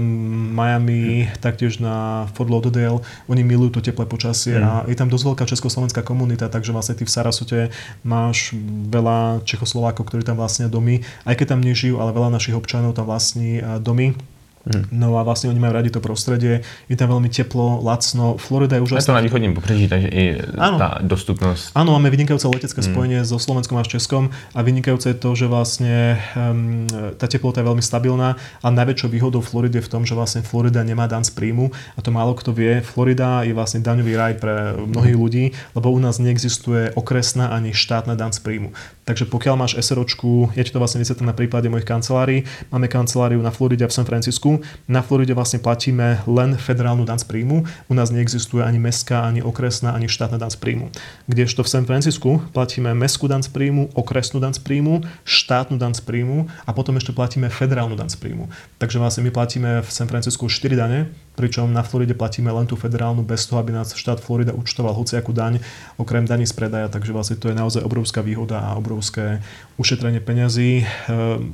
[0.52, 3.00] Miami, taktiež na Fort Lauderdale.
[3.30, 4.64] Oni milujú to teplé počasie mm.
[4.66, 7.58] a je tam dosť veľká československá komunita, takže vlastne ty v Sarasote
[8.04, 8.52] máš
[8.92, 12.98] veľa Čechoslovákov, ktorí tam vlastne domy, aj keď tam nežijú, ale veľa našich našich občanov
[12.98, 14.14] tam vlastní domy
[14.60, 14.84] Hmm.
[14.92, 18.84] No a vlastne oni majú radi to prostredie, je tam veľmi teplo, lacno, Florida je
[18.84, 19.00] úžasná.
[19.00, 20.76] Je to na východním pobřeží, takže i áno.
[20.76, 21.72] tá dostupnosť.
[21.72, 22.88] Áno, máme vynikajúce letecké hmm.
[22.92, 26.84] spojenie so Slovenskom a s Českom a vynikajúce je to, že vlastne um,
[27.16, 30.84] tá teplota je veľmi stabilná a najväčšou výhodou Floridy je v tom, že vlastne Florida
[30.84, 32.84] nemá dan z príjmu a to málo kto vie.
[32.84, 38.12] Florida je vlastne daňový raj pre mnohých ľudí, lebo u nás neexistuje okresná ani štátna
[38.12, 38.76] dan z príjmu.
[39.08, 43.40] Takže pokiaľ máš SROčku, ja ti to vlastne vysvetlím na prípade mojich kancelárií, máme kanceláriu
[43.40, 44.49] na Floride a v San Francisku.
[44.90, 47.62] Na Floride vlastne platíme len federálnu dan z príjmu.
[47.86, 50.90] U nás neexistuje ani mestská, ani okresná, ani štátna dan z príjmu.
[51.30, 55.94] Kdežto v San Francisku platíme mestskú dan z príjmu, okresnú dan z príjmu, štátnu dan
[55.94, 58.50] z príjmu a potom ešte platíme federálnu dan z príjmu.
[58.80, 62.76] Takže vlastne my platíme v San Francisku 4 dane, pričom na Floride platíme len tú
[62.76, 65.64] federálnu bez toho, aby nás štát Florida účtoval hociakú daň,
[65.96, 69.40] okrem daní z predaja, takže vlastne to je naozaj obrovská výhoda a obrovské
[69.80, 70.84] ušetrenie peňazí.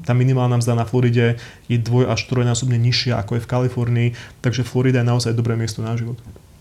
[0.03, 1.39] Tá minimálna mzda na Floride
[1.71, 4.09] je dvoj až trojnásobne nižšia ako je v Kalifornii,
[4.43, 6.19] takže Florida je naozaj dobré miesto na život.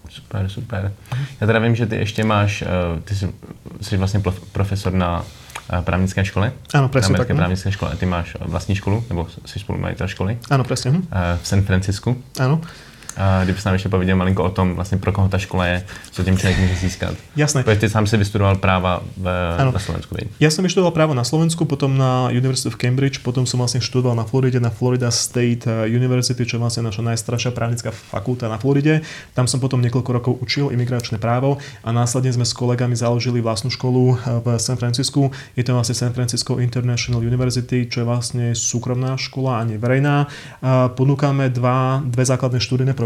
[0.10, 0.92] Super, super.
[1.42, 3.34] Já teda vím, že ty ještě máš, eh, ty jsi,
[3.82, 5.26] jsi vlastně profesor na
[5.74, 6.52] eh, právnické škole.
[6.74, 7.28] Ano, přesně tak.
[7.28, 7.96] Právnické škole.
[7.96, 10.38] Ty máš vlastní školu, nebo jsi spolumajitel školy?
[10.50, 10.92] Ano, přesně.
[11.12, 12.24] Eh, v San Francisku.
[12.40, 12.62] Ano.
[13.44, 16.38] Kdyby nám ještě pověděl malinko o tom, vlastně pro koho ta škola je, co tím
[16.38, 17.14] člověk může získat.
[17.36, 17.64] Jasné.
[17.64, 19.24] Protože ty sám si vystudoval práva v,
[19.74, 20.16] na Slovensku.
[20.20, 20.28] Viď?
[20.44, 24.20] Ja som vyštudoval právo na Slovensku, potom na University of Cambridge, potom som vlastne študoval
[24.20, 28.60] na Floride, na Florida State eh, University, čo je vlastne naša najstaršia právnická fakulta na
[28.60, 29.00] Floride.
[29.32, 33.72] Tam som potom niekoľko rokov učil imigračné právo a následne sme s kolegami založili vlastnú
[33.72, 35.32] školu eh, v San Francisku.
[35.56, 40.28] Je to vlastne San Francisco International University, čo je vlastne súkromná škola a nie verejná.
[41.00, 43.05] Ponúkame dva, dve základné študijné programy.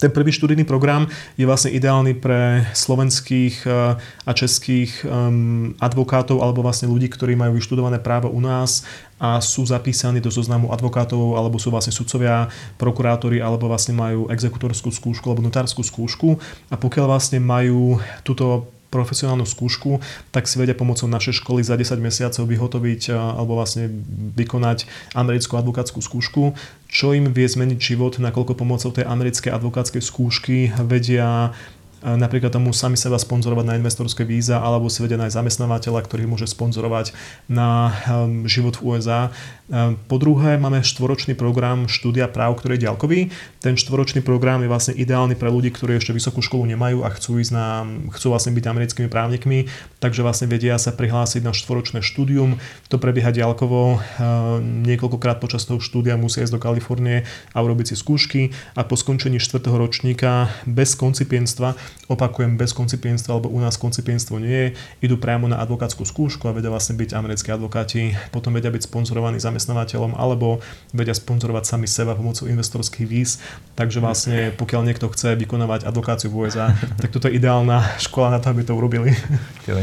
[0.00, 1.04] Ten prvý študijný program
[1.36, 7.60] je vlastne ideálny pre slovenských eh, a českých ehm, advokátov alebo vlastne ľudí, ktorí majú
[7.60, 8.88] vyštudované právo u nás
[9.20, 12.48] a sú zapísaní do zoznamu advokátov alebo sú vlastne sudcovia,
[12.80, 16.40] prokurátori alebo vlastne majú exekutorskú skúšku alebo notárskú skúšku.
[16.72, 20.02] A pokiaľ vlastne majú túto profesionálnu skúšku,
[20.34, 23.86] tak si vedia pomocou našej školy za 10 mesiacov vyhotoviť alebo vlastne
[24.34, 26.58] vykonať americkú advokátsku skúšku,
[26.90, 31.54] čo im vie zmeniť život, nakoľko pomocou tej americkej advokátskej skúšky vedia
[32.00, 36.48] napríklad tomu sami seba sponzorovať na investorské víza alebo si vedia nájsť zamestnávateľa, ktorý môže
[36.48, 37.12] sponzorovať
[37.46, 39.28] na um, život v USA.
[39.68, 43.20] Um, po druhé, máme štvoročný program štúdia práv, ktorý je ďalkový.
[43.60, 47.38] Ten štvoročný program je vlastne ideálny pre ľudí, ktorí ešte vysokú školu nemajú a chcú
[47.38, 47.84] ísť na,
[48.16, 49.68] chcú vlastne byť americkými právnikmi,
[50.00, 52.56] takže vlastne vedia sa prihlásiť na štvoročné štúdium.
[52.88, 54.00] To prebieha ďalkovo.
[54.00, 58.42] Um, niekoľkokrát počas toho štúdia musia ísť do Kalifornie a urobiť si skúšky
[58.74, 61.76] a po skončení štvrtého ročníka bez koncipienstva
[62.10, 64.68] opakujem, bez koncipienstva, alebo u nás koncipienstvo nie je,
[65.06, 69.38] idú priamo na advokátsku skúšku a vedia vlastne byť americkí advokáti, potom vedia byť sponzorovaní
[69.38, 70.58] zamestnávateľom, alebo
[70.90, 73.38] vedia sponzorovať sami seba pomocou investorských víz.
[73.78, 78.38] Takže vlastne pokiaľ niekto chce vykonávať advokáciu v USA, tak toto je ideálna škola na
[78.42, 79.14] to, aby to urobili.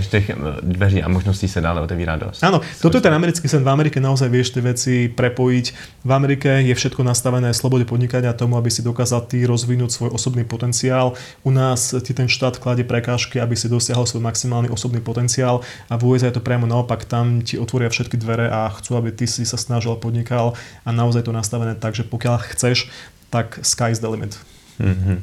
[0.08, 0.32] Těch
[0.64, 2.40] dveří a možností sa dále otevírá dosť.
[2.48, 3.60] Áno, toto je ten americký sen.
[3.60, 5.66] V Amerike naozaj vieš tie veci prepojiť.
[6.08, 10.48] V Amerike je všetko nastavené slobode podnikania tomu, aby si dokázal ty rozvinúť svoj osobný
[10.48, 11.18] potenciál.
[11.44, 15.98] U nás ti ten štát kladie prekážky, aby si dosiahol svoj maximálny osobný potenciál a
[15.98, 19.28] v USA je to priamo naopak, tam ti otvoria všetky dvere a chcú, aby ty
[19.28, 20.54] si sa snažil, podnikal
[20.86, 22.90] a naozaj to nastavené tak, že pokiaľ chceš,
[23.30, 24.40] tak sky is the limit.
[24.80, 25.18] Mm-hmm.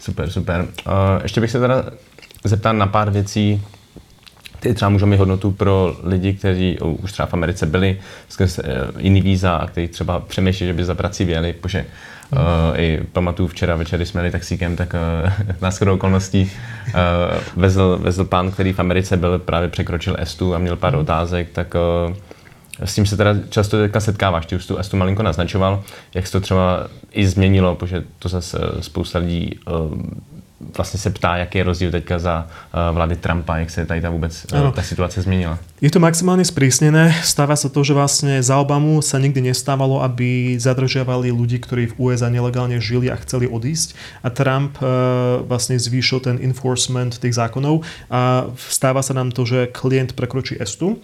[0.00, 0.68] Super, super.
[0.86, 1.84] Uh, ještě bych se teda
[2.44, 3.62] zeptal na pár věcí,
[4.64, 7.98] ty třeba můžou mít hodnotu pro lidi, kteří už třeba v Americe byli
[8.28, 8.64] skrz uh,
[8.98, 11.84] jiný víza a kteří třeba přemýšlí, že by za prací věli, protože
[12.32, 16.50] Uh, I pamatuju včera večer, když jsme jeli taxíkem, tak uh, na shodou okolností
[16.86, 16.92] uh,
[17.56, 20.98] vezl, vezl pán, který v Americe byl, právě překročil Estu a měl pár mm.
[20.98, 21.74] otázek, tak
[22.08, 22.14] uh,
[22.84, 25.82] s tím se teda často teďka setkáváš, ty už tu Estu malinko naznačoval,
[26.14, 29.94] jak se to třeba i změnilo, protože to zase spousta lidí uh,
[30.76, 34.10] vlastně se ptá, jaký je rozdíl teďka za uh, vlády Trumpa, jak se tady ta
[34.10, 35.58] vůbec uh, ta situace změnila.
[35.84, 37.12] Je to maximálne sprísnené.
[37.20, 41.96] Stáva sa to, že vlastne za Obamu sa nikdy nestávalo, aby zadržiavali ľudí, ktorí v
[42.00, 43.92] USA nelegálne žili a chceli odísť.
[44.24, 44.80] A Trump
[45.44, 50.96] vlastne zvýšil ten enforcement tých zákonov a stáva sa nám to, že klient prekročí estu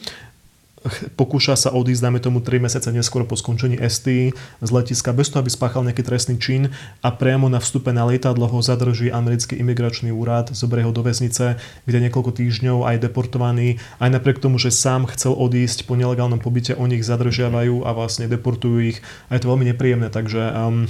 [1.21, 5.45] pokúša sa odísť, dáme tomu 3 mesiace neskôr po skončení ST z letiska bez toho,
[5.45, 6.73] aby spáchal nejaký trestný čin
[7.05, 11.61] a priamo na vstupe na lietadlo ho zadrží americký imigračný úrad, zoberie ho do väznice,
[11.85, 13.77] kde niekoľko týždňov aj deportovaný.
[14.01, 18.25] Aj napriek tomu, že sám chcel odísť po nelegálnom pobyte, oni ich zadržiavajú a vlastne
[18.31, 20.89] deportujú ich a je to veľmi nepríjemné, takže um,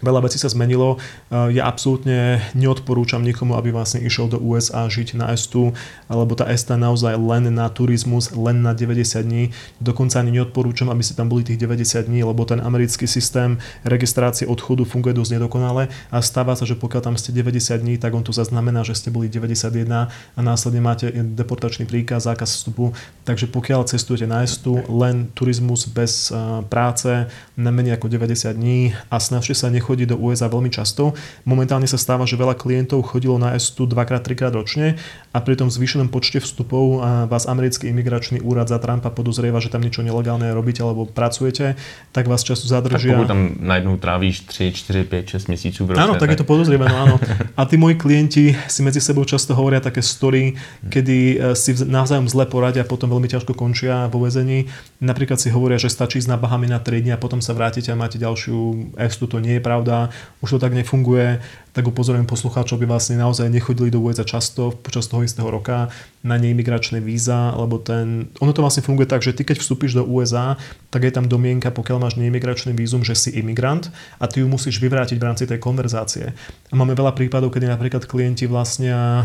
[0.00, 0.96] Veľa vecí sa zmenilo.
[0.96, 5.76] Eh, ja absolútne neodporúčam nikomu, aby vlastne išiel do USA žiť na Estu,
[6.08, 9.44] lebo tá Esta naozaj len na turizmus, len na 90 dní.
[9.84, 14.48] Dokonca ani neodporúčam, aby ste tam boli tých 90 dní, lebo ten americký systém registrácie
[14.48, 18.24] odchodu funguje dosť nedokonale a stáva sa, že pokiaľ tam ste 90 dní, tak on
[18.24, 22.96] to zaznamená, že ste boli 91 a následne máte deportačný príkaz, zákaz vstupu.
[23.28, 26.36] Takže pokiaľ cestujete na Estu, len turizmus bez eh,
[26.68, 31.18] práce, na menej ako 90 dní a snažte sa nechodí do USA veľmi často.
[31.42, 34.94] Momentálne sa stáva, že veľa klientov chodilo na S2 dvakrát, trikrát ročne
[35.32, 39.80] a pri tom zvýšenom počte vstupov vás americký imigračný úrad za Trumpa podozrieva, že tam
[39.80, 41.80] niečo nelegálne robíte alebo pracujete,
[42.12, 43.16] tak vás často zadržia.
[43.16, 46.02] Tak pokud tam najednou trávíš 3, 4, 5, 6 měsíců v roce.
[46.04, 47.16] Áno, tak, tak je to podozrievané, no áno.
[47.56, 50.52] A tí moji klienti si medzi sebou často hovoria také story,
[50.92, 54.68] kedy e, si navzájom zle poradia a potom veľmi ťažko končia vo väzení.
[55.00, 57.88] Napríklad si hovoria, že stačí ísť na Bahamy na 3 dní a potom sa vrátite
[57.88, 60.12] a máte ďalšiu estu, to nie je pravda,
[60.44, 61.40] už to tak nefunguje,
[61.72, 65.88] tak upozorujem poslucháčov, aby vlastne naozaj nechodili do USA často počas toho istého roka
[66.22, 70.06] na neimigračné víza, lebo ten, ono to vlastne funguje tak, že ty keď vstúpiš do
[70.06, 70.54] USA,
[70.94, 73.90] tak je tam domienka, pokiaľ máš neimigračný vízum, že si imigrant
[74.22, 76.30] a ty ju musíš vyvrátiť v rámci tej konverzácie.
[76.70, 79.24] A máme veľa prípadov, kedy napríklad klienti vlastnia e,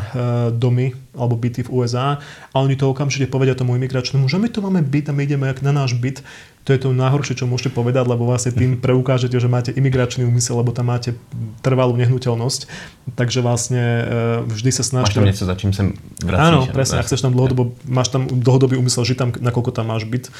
[0.57, 2.17] domy alebo byty v USA
[2.49, 5.53] a oni to okamžite povedia tomu imigračnému, že my tu máme byt a my ideme
[5.61, 6.25] na náš byt
[6.67, 10.59] to je to najhoršie, čo môžete povedať, lebo vlastne tým preukážete, že máte imigračný úmysel,
[10.59, 11.15] lebo tam máte
[11.63, 12.67] trvalú nehnuteľnosť.
[13.15, 14.03] Takže vlastne e,
[14.51, 15.15] vždy sa snažíte...
[15.15, 16.43] Máš tam niečo, za čím sem vracíš.
[16.43, 20.07] Áno, presne, ak chceš tam dlhodobo, máš tam dlhodobý úmysel žiť tam, nakoľko tam máš
[20.07, 20.31] byt.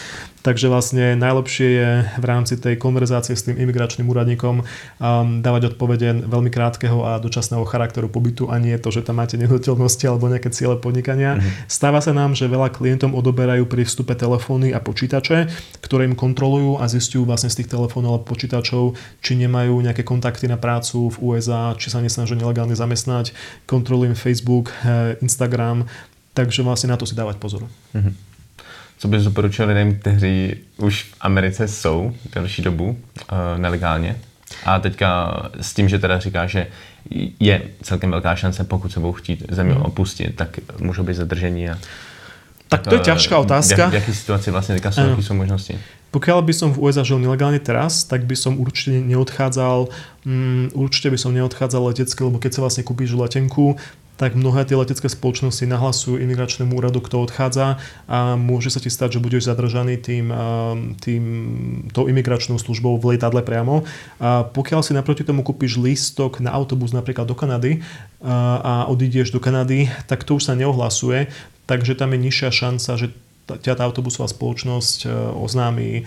[0.46, 4.66] Takže vlastne najlepšie je v rámci tej konverzácie s tým imigračným úradníkom um,
[5.44, 10.06] dávať odpovede veľmi krátkeho a dočasného charakteru pobytu a nie to, že tam máte nehnuteľnosti
[10.08, 11.38] alebo nejaké ciele podnikania.
[11.38, 11.68] Mm-hmm.
[11.68, 15.50] Stáva sa nám, že veľa klientom odoberajú pri vstupe telefóny a počítače,
[15.84, 20.46] ktoré im kontrolujú a zistujú vlastne z tých telefónov alebo počítačov, či nemajú nejaké kontakty
[20.46, 23.34] na prácu v USA, či sa nesnažia nelegálne zamestnať.
[23.66, 25.90] Kontrolujem Facebook, eh, Instagram,
[26.38, 27.66] takže vlastne na to si dávať pozor.
[27.98, 28.14] Mm-hmm.
[28.98, 32.98] Co bys doporučil lidem, kteří už v Americe jsou delší dobu uh,
[33.58, 34.16] nelegálně?
[34.66, 36.68] A teďka s tím, že teda říká, že
[37.40, 39.82] je celkem velká šance, pokud se budou chtít zemi mm.
[39.82, 41.70] opustit, tak můžou být zadržení.
[41.70, 41.78] A,
[42.68, 43.90] tak to je ťažká otázka.
[43.90, 45.80] V, jaký situaci vlastne teďka sú, aké sú možnosti?
[46.12, 49.88] Pokiaľ by som v USA žil nelegálne teraz, tak by som určite neodchádzal,
[50.28, 53.80] um, určite by som neodchádzal letecky, lebo keď sa vlastne kúpiš letenku,
[54.18, 57.78] tak mnohé tie letecké spoločnosti nahlasujú imigračnému úradu, kto odchádza
[58.10, 60.34] a môže sa ti stať, že budeš zadržaný tým,
[60.98, 61.24] tým,
[61.94, 63.86] tou imigračnou službou v lietadle priamo.
[64.18, 67.86] A pokiaľ si naproti tomu kúpiš lístok na autobus napríklad do Kanady
[68.26, 71.30] a odídeš do Kanady, tak to už sa neohlasuje,
[71.70, 73.14] takže tam je nižšia šanca, že
[73.48, 76.04] ťa tá autobusová spoločnosť e, oznámi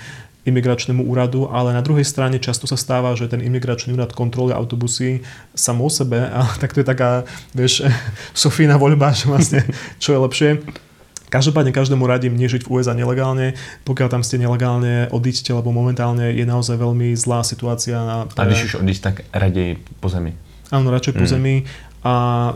[0.49, 5.21] imigračnému úradu, ale na druhej strane často sa stáva, že ten imigračný úrad kontroluje autobusy
[5.53, 7.85] samo o sebe a tak to je taká, vieš,
[8.37, 9.61] Sofína voľba, že vlastne
[10.03, 10.51] čo je lepšie.
[11.31, 13.55] Každopádne každému radím nežiť v USA nelegálne.
[13.87, 18.03] Pokiaľ tam ste nelegálne, odíďte, lebo momentálne je naozaj veľmi zlá situácia.
[18.03, 20.35] Na, A když už odísť, tak radej po zemi.
[20.75, 21.31] Áno, radšej po mm.
[21.31, 21.55] zemi
[22.01, 22.13] a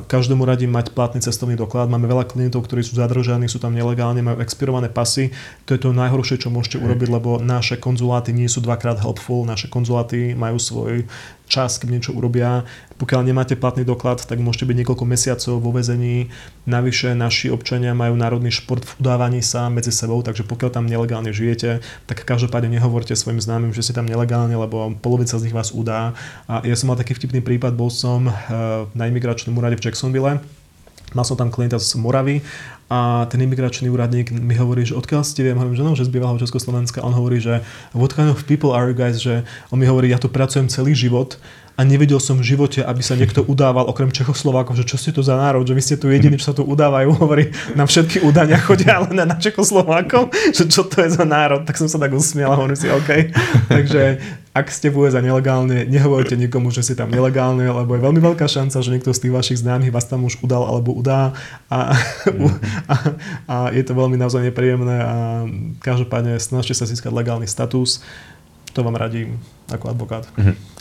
[0.09, 1.93] každému radím mať platný cestovný doklad.
[1.93, 5.37] Máme veľa klientov, ktorí sú zadržaní, sú tam nelegálne, majú expirované pasy.
[5.69, 9.69] To je to najhoršie, čo môžete urobiť, lebo naše konzuláty nie sú dvakrát helpful, naše
[9.69, 11.05] konzuláty majú svoj
[11.47, 12.65] čas, keď niečo urobia.
[12.97, 16.33] Pokiaľ nemáte platný doklad, tak môžete byť niekoľko mesiacov vo vezení.
[16.65, 21.35] Navyše naši občania majú národný šport v udávaní sa medzi sebou, takže pokiaľ tam nelegálne
[21.35, 25.75] žijete, tak každopádne nehovorte svojim známym, že ste tam nelegálne, lebo polovica z nich vás
[25.75, 26.17] udá.
[26.49, 28.35] A ja som mal taký vtipný prípad, bol som eh,
[28.97, 30.41] na imigračnom úrade v Jacksonville
[31.15, 32.43] Mal som tam klienta z Moravy
[32.95, 36.15] a ten imigračný úradník mi hovorí, že odkiaľ ste viem, hovorím, že no, že z
[36.15, 37.03] bývalého Československa.
[37.03, 37.59] On hovorí, že
[37.91, 39.43] what kind of people are you guys, že
[39.75, 41.35] on mi hovorí, ja tu pracujem celý život
[41.75, 45.27] a nevidel som v živote, aby sa niekto udával okrem Čechoslovákov, že čo ste to
[45.27, 48.59] za národ, že vy ste tu jediní, čo sa tu udávajú, hovorí, na všetky údania
[48.63, 52.51] chodia ale na Čechoslovákov, že čo to je za národ, tak som sa tak usmiel
[52.51, 53.11] a hovorím si, OK.
[53.75, 54.23] Takže
[54.55, 58.47] ak ste v USA nelegálne, nehovorte nikomu, že ste tam nelegálne, lebo je veľmi veľká
[58.47, 61.35] šanca, že niekto z tých vašich známych vás tam už udal alebo udá
[61.67, 61.99] a,
[62.31, 62.55] mm-hmm.
[62.87, 62.95] a,
[63.51, 65.17] a je to veľmi naozaj nepríjemné a
[65.83, 67.99] každopádne snažte sa získať legálny status.
[68.79, 69.43] To vám radím
[69.75, 70.31] ako advokát.
[70.39, 70.74] Mm-hmm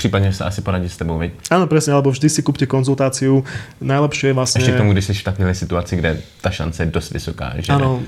[0.00, 1.36] prípadne sa asi poradí s tebou, veď?
[1.52, 3.44] Áno, presne, alebo vždy si kúpte konzultáciu.
[3.84, 4.58] Najlepšie je vlastne...
[4.64, 6.10] Ešte k tomu, když si v takové situácii, kde
[6.40, 7.46] tá šanca je dosť vysoká.
[7.60, 8.00] Že Áno,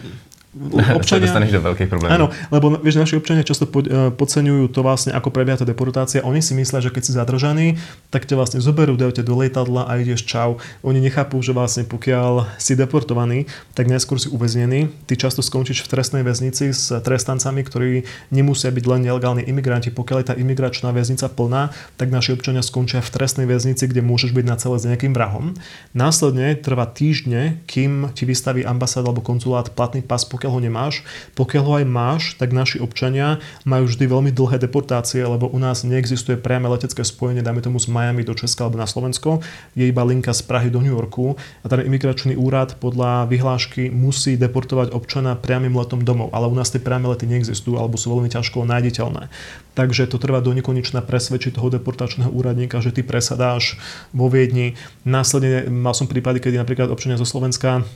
[0.98, 1.24] občania...
[1.24, 2.12] dostaneš do veľkých problémov.
[2.12, 6.20] Áno, lebo vieš, naši občania často e, podceňujú to vlastne, ako prebieha tá deportácia.
[6.28, 7.66] Oni si myslia, že keď si zadržaný,
[8.12, 10.60] tak ťa vlastne zoberú, dajú ťa do lietadla a ideš čau.
[10.84, 14.92] Oni nechápu, že vlastne pokiaľ si deportovaný, tak najskôr si uväznený.
[15.08, 19.88] Ty často skončíš v trestnej väznici s trestancami, ktorí nemusia byť len nelegálni imigranti.
[19.88, 24.36] Pokiaľ je tá imigračná väznica plná, tak naši občania skončia v trestnej väznici, kde môžeš
[24.36, 25.56] byť na celé s nejakým vrahom.
[25.96, 30.94] Následne trvá týždne, kým ti vystaví ambasáda alebo konzulát platný pas, pokiaľ ho nemáš.
[31.38, 35.86] Pokiaľ ho aj máš, tak naši občania majú vždy veľmi dlhé deportácie, lebo u nás
[35.86, 39.38] neexistuje priame letecké spojenie, dáme tomu z Miami do Česka alebo na Slovensko.
[39.78, 44.34] Je iba linka z Prahy do New Yorku a ten imigračný úrad podľa vyhlášky musí
[44.34, 48.26] deportovať občana priamým letom domov, ale u nás tie priame lety neexistujú alebo sú veľmi
[48.26, 49.30] ťažko nájditeľné.
[49.78, 53.78] Takže to trvá do nekonečna presvedčiť toho deportačného úradníka, že ty presadáš
[54.10, 54.74] vo Viedni.
[55.06, 57.86] Následne mal som prípady, kedy napríklad občania zo Slovenska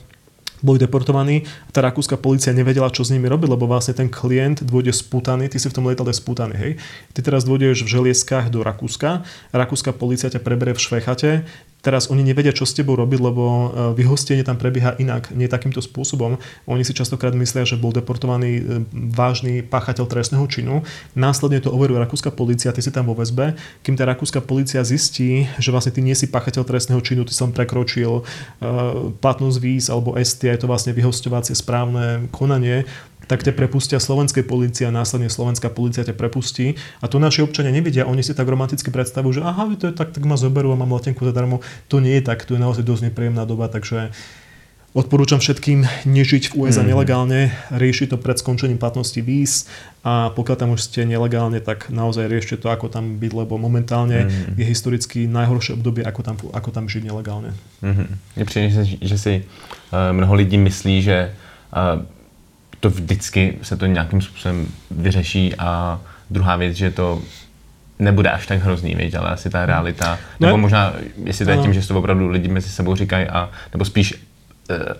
[0.61, 4.93] boli deportovaní tá rakúska policia nevedela, čo s nimi robiť, lebo vlastne ten klient dôjde
[4.93, 6.71] spútaný, ty si v tom lietadle spútaný, hej.
[7.13, 11.31] Ty teraz dôjdeš v želieskách do Rakúska, rakúska policia ťa preberie v Švechate,
[11.85, 15.77] Teraz oni nevedia, čo s tebou robiť, lebo e, vyhostenie tam prebieha inak, nie takýmto
[15.77, 16.41] spôsobom.
[16.65, 18.61] Oni si častokrát myslia, že bol deportovaný e,
[18.91, 20.81] vážny páchateľ trestného činu.
[21.13, 23.53] Následne to overuje rakúska policia, ty si tam vo väzbe.
[23.85, 27.53] Kým tá rakúska policia zistí, že vlastne ty nie si páchateľ trestného činu, ty som
[27.53, 28.25] prekročil uh,
[29.21, 32.89] platnosť víz alebo ST, je to vlastne vyhostovacie správne konanie,
[33.27, 36.79] tak ťa prepustia slovenskej policia následne slovenská policia ťa prepustí.
[37.03, 40.15] A to naši občania nevidia, oni si tak romanticky predstavujú, že aha, to je tak,
[40.15, 41.59] tak ma zoberú a mám letenku zadarmo.
[41.91, 44.15] To nie je tak, to je naozaj dosť nepríjemná doba, takže
[44.97, 46.89] Odporúčam všetkým nežiť v USA mm.
[46.89, 49.69] nelegálne, riešiť to pred skončením platnosti víz
[50.01, 54.25] a pokiaľ tam už ste nelegálne, tak naozaj riešte to, ako tam byť, lebo momentálne
[54.25, 54.57] mm.
[54.57, 57.53] je historicky najhoršie obdobie, ako tam, ako tam žiť nelegálne.
[57.85, 58.07] Mm-hmm.
[58.41, 61.29] Je že, že si uh, mnoho lidí myslí, že
[61.75, 62.01] uh,
[62.87, 67.21] to vždycky se to nějakým způsobem vyřeší a druhá věc, že to
[67.99, 71.57] nebude až tak hrozný, věď, ale asi ta realita, no, nebo možná, jestli to je
[71.57, 74.13] tím, že to opravdu lidi mezi sebou říkají, a, nebo spíš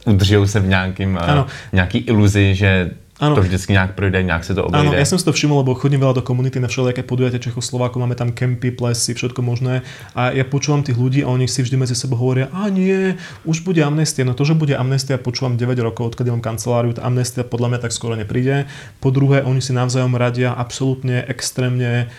[0.03, 3.33] uh, udržují se v nějakým, uh, nějaký iluzi, že Ano.
[3.33, 4.77] To vždycky nejak projde, nejak sa to obejde.
[4.77, 7.97] Áno, ja som si to všimol, lebo chodím veľa do komunity na všelijaké podujatia Čechoslovákov,
[7.97, 9.81] máme tam kempy, plesy, všetko možné
[10.13, 13.65] a ja počúvam tých ľudí a oni si vždy medzi sebou hovoria, a nie, už
[13.65, 14.21] bude amnestia.
[14.21, 17.79] No to, že bude amnestia, počúvam 9 rokov, odkedy mám kanceláriu, tá amnestia podľa mňa
[17.81, 18.69] tak skoro nepríde.
[19.01, 22.13] Po druhé, oni si navzájom radia absolútne extrémne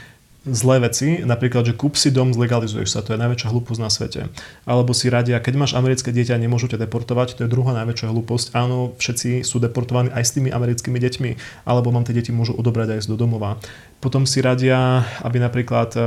[0.52, 4.20] zlé veci, napríklad, že kúp si dom, zlegalizuješ sa, to je najväčšia hlúposť na svete.
[4.68, 8.56] Alebo si radia, keď máš americké dieťa, nemôžu ťa deportovať, to je druhá najväčšia hlúposť.
[8.56, 11.30] Áno, všetci sú deportovaní aj s tými americkými deťmi,
[11.64, 13.56] alebo vám tie deti môžu odobrať aj do domova.
[13.98, 16.00] Potom si radia, aby napríklad e,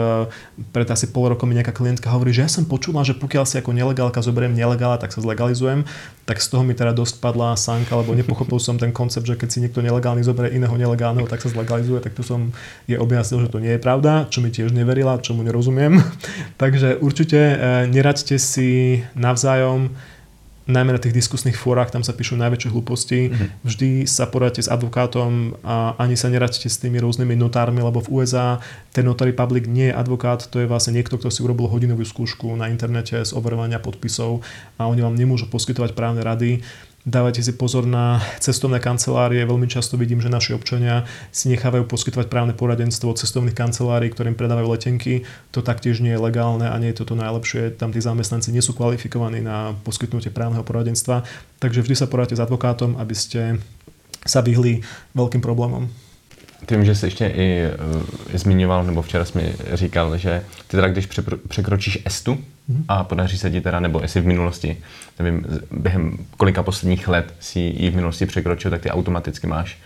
[0.71, 3.60] pred asi pol rokom mi nejaká klientka hovorí, že ja som počula, že pokiaľ si
[3.60, 5.84] ako nelegálka zoberiem nelegála, tak sa zlegalizujem.
[6.23, 9.49] Tak z toho mi teda dosť padla sánka, lebo nepochopil som ten koncept, že keď
[9.51, 11.99] si niekto nelegálny zoberie iného nelegálneho, tak sa zlegalizuje.
[11.99, 12.56] Tak tu som
[12.88, 15.99] je objasnil, že to nie je pravda, čo mi tiež neverila, čomu nerozumiem.
[16.63, 17.56] Takže určite e,
[17.91, 19.91] neraďte si navzájom
[20.71, 23.19] najmä na tých diskusných fórach, tam sa píšu najväčšie hlúposti.
[23.27, 23.47] Mm-hmm.
[23.67, 28.23] Vždy sa poradte s advokátom a ani sa neradte s tými rôznymi notármi, lebo v
[28.23, 28.63] USA
[28.95, 32.47] ten notary public nie je advokát, to je vlastne niekto, kto si urobil hodinovú skúšku
[32.55, 34.43] na internete z overovania podpisov
[34.79, 36.63] a oni vám nemôžu poskytovať právne rady.
[37.01, 39.41] Dávajte si pozor na cestovné kancelárie.
[39.41, 44.37] Veľmi často vidím, že naši občania si nechávajú poskytovať právne poradenstvo od cestovných kancelárií, ktorým
[44.37, 45.25] predávajú letenky.
[45.49, 47.73] To taktiež nie je legálne a nie je toto najlepšie.
[47.73, 51.25] Tam tí zamestnanci nie sú kvalifikovaní na poskytnutie právneho poradenstva.
[51.57, 53.57] Takže vždy sa poradte s advokátom, aby ste
[54.21, 54.85] sa vyhli
[55.17, 55.89] veľkým problémom.
[56.69, 60.87] Tím, že jsi ještě i uh, zmiňoval, nebo včera jsi mi říkal, že ty teda,
[60.87, 61.09] když
[61.47, 62.37] překročíš estu.
[62.88, 64.78] A podaří se ti teda, nebo jestli v minulosti,
[65.19, 69.78] nevím, během kolika posledních let si ji v minulosti překročil, tak ty automaticky máš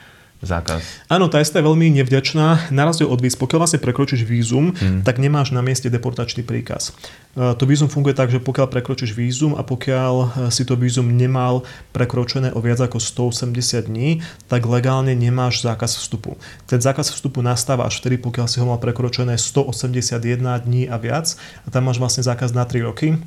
[0.46, 1.10] zákaz.
[1.10, 2.72] Áno, tá je veľmi nevďačná.
[2.72, 5.02] Na rozdiel od víz, pokiaľ vlastne prekročíš vízum, mm.
[5.04, 6.94] tak nemáš na mieste deportačný príkaz.
[7.36, 11.12] E, to vízum funguje tak, že pokiaľ prekročíš vízum a pokiaľ e, si to vízum
[11.12, 16.40] nemal prekročené o viac ako 180 dní, tak legálne nemáš zákaz vstupu.
[16.70, 20.22] Ten zákaz vstupu nastáva až vtedy, pokiaľ si ho mal prekročené 181
[20.64, 23.20] dní a viac a tam máš vlastne zákaz na 3 roky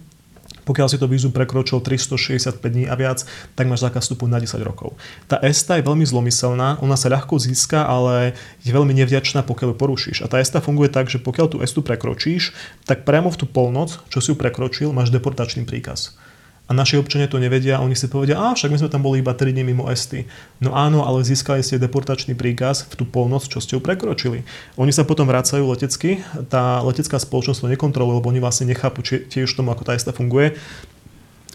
[0.69, 3.25] pokiaľ si to vízum prekročil 365 dní a viac,
[3.57, 5.01] tak máš zákaz vstupu na 10 rokov.
[5.25, 9.77] Tá ESTA je veľmi zlomyselná, ona sa ľahko získa, ale je veľmi nevďačná, pokiaľ ju
[9.81, 10.19] porušíš.
[10.21, 12.53] A tá ESTA funguje tak, že pokiaľ tú ESTu prekročíš,
[12.85, 16.21] tak priamo v tú polnoc, čo si ju prekročil, máš deportačný príkaz.
[16.69, 19.33] A naši občania to nevedia, oni si povedia, a však my sme tam boli iba
[19.33, 20.29] 3 dní mimo Esty.
[20.61, 24.45] No áno, ale získali ste deportačný príkaz v tú polnoc, čo ste ju prekročili.
[24.77, 26.21] Oni sa potom vracajú letecky,
[26.53, 30.61] tá letecká spoločnosť to nekontroluje, lebo oni vlastne nechápu tiež tomu, ako tá Esta funguje.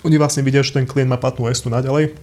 [0.01, 2.17] Oni vlastne vidia, že ten klient má platnú Estu naďalej,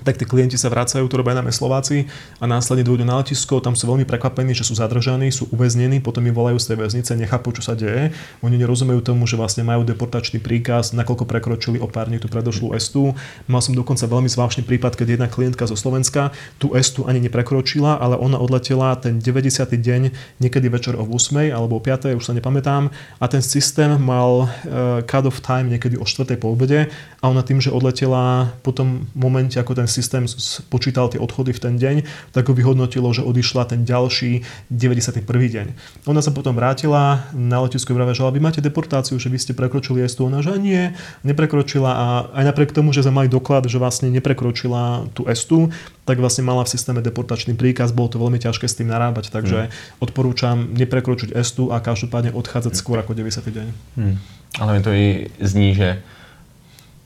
[0.00, 2.08] tak tí klienti sa vracajú, to robia najmä Slováci
[2.40, 6.24] a následne dôjdu na letisko, tam sú veľmi prekvapení, že sú zadržaní, sú uväznení, potom
[6.24, 8.14] im volajú z tej väznice, nechápu, čo sa deje.
[8.40, 13.12] Oni nerozumejú tomu, že vlastne majú deportačný príkaz, nakoľko prekročili o tú predošlú estu.
[13.44, 18.00] Mal som dokonca veľmi zvláštny prípad, keď jedna klientka zo Slovenska tú estu ani neprekročila,
[18.00, 19.68] ale ona odletela ten 90.
[19.68, 20.02] deň,
[20.40, 21.52] niekedy večer o 8.
[21.52, 22.16] alebo o 5.
[22.16, 22.88] už sa nepamätám
[23.20, 26.40] a ten systém mal uh, cut off time niekedy o 4.
[26.40, 26.88] po obede
[27.20, 30.28] a ona tým, že odletela po tom momente, ako ten systém
[30.68, 31.96] počítal tie odchody v ten deň,
[32.36, 35.24] tak ho vyhodnotilo, že odišla ten ďalší 91.
[35.24, 35.66] deň.
[36.04, 40.04] Ona sa potom vrátila na letisku vrave, že vy máte deportáciu, že vy ste prekročili
[40.04, 40.28] estu.
[40.28, 40.92] Ona, že nie,
[41.24, 45.72] neprekročila a aj napriek tomu, že sme mali doklad, že vlastne neprekročila tú estu,
[46.04, 49.70] tak vlastne mala v systéme deportačný príkaz, bolo to veľmi ťažké s tým narábať, takže
[49.70, 50.02] hmm.
[50.02, 53.46] odporúčam neprekročiť estu a každopádne odchádzať skôr ako 90.
[53.46, 53.66] deň.
[53.96, 54.16] Hmm.
[54.58, 56.02] Ale mi to i zní, že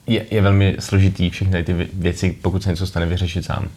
[0.07, 3.69] je, je velmi složitý všechny ty věci, pokud se něco stane, vyřešit sám.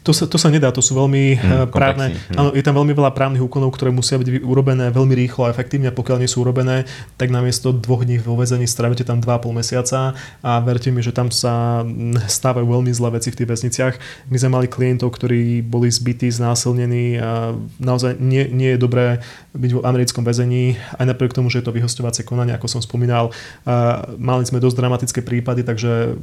[0.00, 2.38] To sa, to sa nedá, to sú veľmi hmm, právne, hmm.
[2.40, 5.92] áno, je tam veľmi veľa právnych úkonov, ktoré musia byť urobené veľmi rýchlo a efektívne
[5.92, 6.88] pokiaľ nie sú urobené,
[7.20, 11.28] tak namiesto dvoch dní vo väzení strávite tam 2,5 mesiaca a verte mi, že tam
[11.28, 11.84] sa
[12.26, 13.94] stávajú veľmi zlé veci v tých väzniciach.
[14.32, 19.20] My sme mali klientov, ktorí boli zbytí, znásilnení a naozaj nie, nie je dobré
[19.52, 23.34] byť v americkom väzení, aj napriek tomu, že je to vyhostovacie konanie, ako som spomínal.
[23.68, 26.16] A mali sme dosť dramatické prípady, takže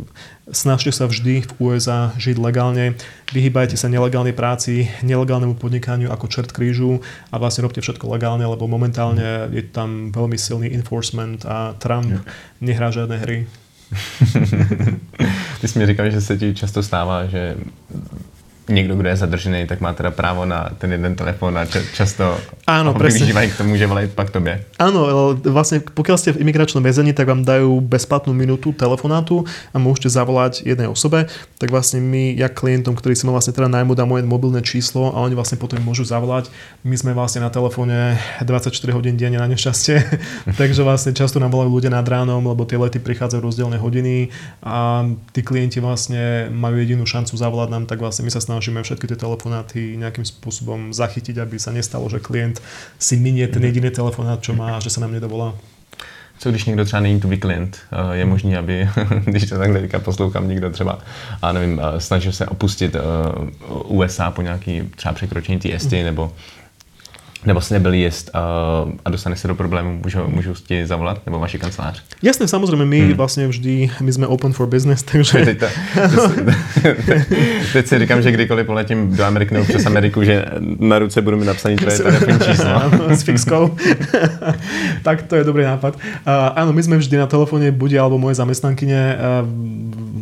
[0.50, 2.98] snažte sa vždy v USA žiť legálne,
[3.38, 8.66] vyhýbajte sa nelegálnej práci, nelegálnemu podnikaniu ako čert krížu a vlastne robte všetko legálne, lebo
[8.66, 12.26] momentálne je tam veľmi silný enforcement a Trump
[12.58, 13.46] nehrá žiadne hry.
[15.62, 17.56] Ty si mi říkal, že se ti často stává, že
[18.70, 21.66] někdo, kdo je zadržený, tak má teda právo na ten jeden telefon a
[21.96, 22.36] často
[22.68, 24.60] Áno, ho využívajú k tomu, že volajú pak tobie.
[24.76, 30.12] Áno, vlastne pokiaľ ste v imigračnom väzení, tak vám dajú bezplatnú minútu telefonátu a môžete
[30.12, 31.32] zavolať jednej osobe.
[31.64, 35.16] Tak vlastne my, ja klientom, ktorí si ma vlastne teda najmu, dá moje mobilné číslo
[35.16, 36.52] a oni vlastne potom môžu zavolať.
[36.84, 39.96] My sme vlastne na telefóne 24 hodín denne na nešťastie,
[40.60, 44.28] takže vlastne často nám volajú ľudia nad ránom, lebo tie lety prichádzajú rozdielne hodiny
[44.60, 49.08] a tí klienti vlastne majú jedinú šancu zavolať nám, tak vlastne my sa snažíme všetky
[49.08, 52.62] tie telefonáty nejakým spôsobom zachytiť, aby sa nestalo, že klient
[52.98, 55.54] si minie ten jediný telefonát, čo má, že se nám nedovolá.
[56.40, 57.78] Co když někdo třeba není tuby klient?
[57.92, 58.90] Eh, je možné, aby,
[59.26, 61.00] když to takhle teďka poslouchám, někdo třeba,
[61.42, 63.00] a nevím, eh, snažil se opustit eh,
[63.88, 66.32] USA po nějaký třeba překročení té ST, nebo
[67.46, 71.40] nebo si nebyl jíst uh, a dostane se do problému, můžu, můžu ti zavolat, nebo
[71.40, 72.04] vaši kancelář?
[72.24, 73.14] Jasné, samozřejmě, my hmm.
[73.14, 75.46] vlastně vždy, my jsme open for business, takže...
[75.46, 76.32] Teď, to,
[77.74, 80.46] teď si říkám, že kdykoliv poletím do Ameriky nebo přes Ameriku, že
[80.80, 82.70] na ruce budu mi napsaný tvoje telefonní číslo.
[83.10, 83.78] s fixkou.
[85.04, 85.96] tak to je dobrý nápad.
[85.96, 89.44] Uh, áno, my sme vždy na telefóne, bude alebo moje zamestnankyne, uh,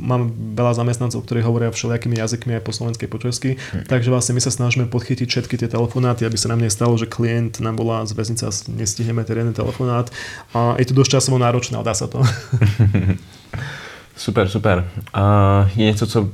[0.05, 3.89] mám veľa zamestnancov, ktorí hovoria všelijakými jazykmi aj po slovensky, po česky, hmm.
[3.89, 7.57] takže vlastne my sa snažíme podchytiť všetky tie telefonáty, aby sa nám nestalo, že klient
[7.59, 10.13] nám volá z väznice a nestihneme ten jeden telefonát.
[10.53, 12.21] A je to dosť časovo náročné, ale dá sa to.
[14.25, 14.85] super, super.
[15.13, 15.23] A
[15.75, 16.29] je něco, co,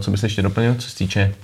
[0.00, 1.34] co bys ještě doplnil, co se týče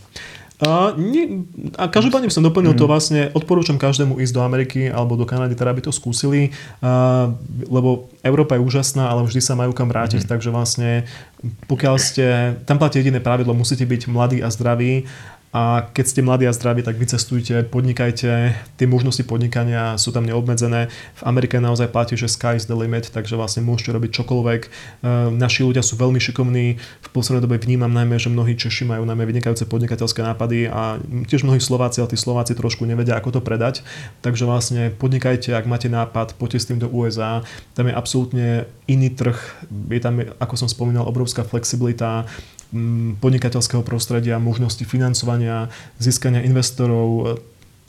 [0.60, 1.48] a, nie,
[1.80, 2.80] a každopádne by som doplnil mm.
[2.80, 6.52] to vlastne, odporúčam každému ísť do Ameriky alebo do Kanady, teda by to skúsili,
[6.84, 7.32] a,
[7.68, 10.28] lebo Európa je úžasná, ale vždy sa majú kam vrátiť, mm.
[10.28, 11.08] takže vlastne
[11.64, 12.26] pokiaľ ste,
[12.68, 15.08] tam platí jediné pravidlo, musíte byť mladí a zdraví
[15.50, 20.86] a keď ste mladí a zdraví, tak vycestujte, podnikajte, tie možnosti podnikania sú tam neobmedzené.
[21.18, 24.60] V Amerike naozaj platí, že sky is the limit, takže vlastne môžete robiť čokoľvek.
[24.62, 29.02] Ehm, naši ľudia sú veľmi šikovní, v poslednej dobe vnímam najmä, že mnohí Češi majú
[29.02, 33.40] najmä vynikajúce podnikateľské nápady a tiež mnohí Slováci, ale tí Slováci trošku nevedia, ako to
[33.42, 33.82] predať.
[34.22, 37.42] Takže vlastne podnikajte, ak máte nápad, poďte s tým do USA.
[37.74, 39.34] Tam je absolútne iný trh,
[39.90, 42.30] je tam, ako som spomínal, obrovská flexibilita,
[43.18, 45.39] podnikateľského prostredia, možnosti financovania,
[45.98, 47.38] získania investorov,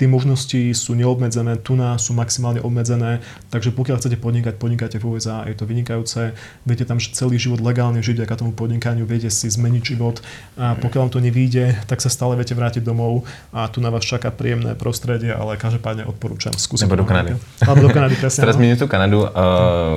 [0.01, 3.21] tie možnosti sú neobmedzené, tu nás sú maximálne obmedzené,
[3.53, 6.33] takže pokiaľ chcete podnikať, podnikajte v USA, je to vynikajúce,
[6.65, 10.25] viete tam celý život legálne žiť vďaka tomu podnikaniu, viete si zmeniť život
[10.57, 14.01] a pokiaľ vám to nevíde, tak sa stále viete vrátiť domov a tu na vás
[14.01, 16.89] čaká príjemné prostredie, ale každopádně odporúčam skúsiť.
[16.89, 17.37] Nebo do Kanady.
[17.61, 18.41] Alebo do Kanady, presne.
[18.41, 19.29] Teraz tu Kanadu, uh,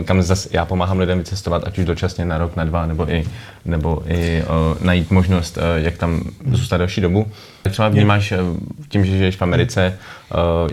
[0.05, 3.25] kam zase já pomáhám lidem vycestovat, ať už dočasně na rok, na dva, nebo i,
[3.65, 6.21] nebo i uh, najít možnost, uh, jak tam
[6.53, 7.27] zůstat další dobu.
[7.71, 8.33] Třeba vnímáš
[8.89, 9.94] tím, že žiješ v Americe,
[10.35, 10.69] uh,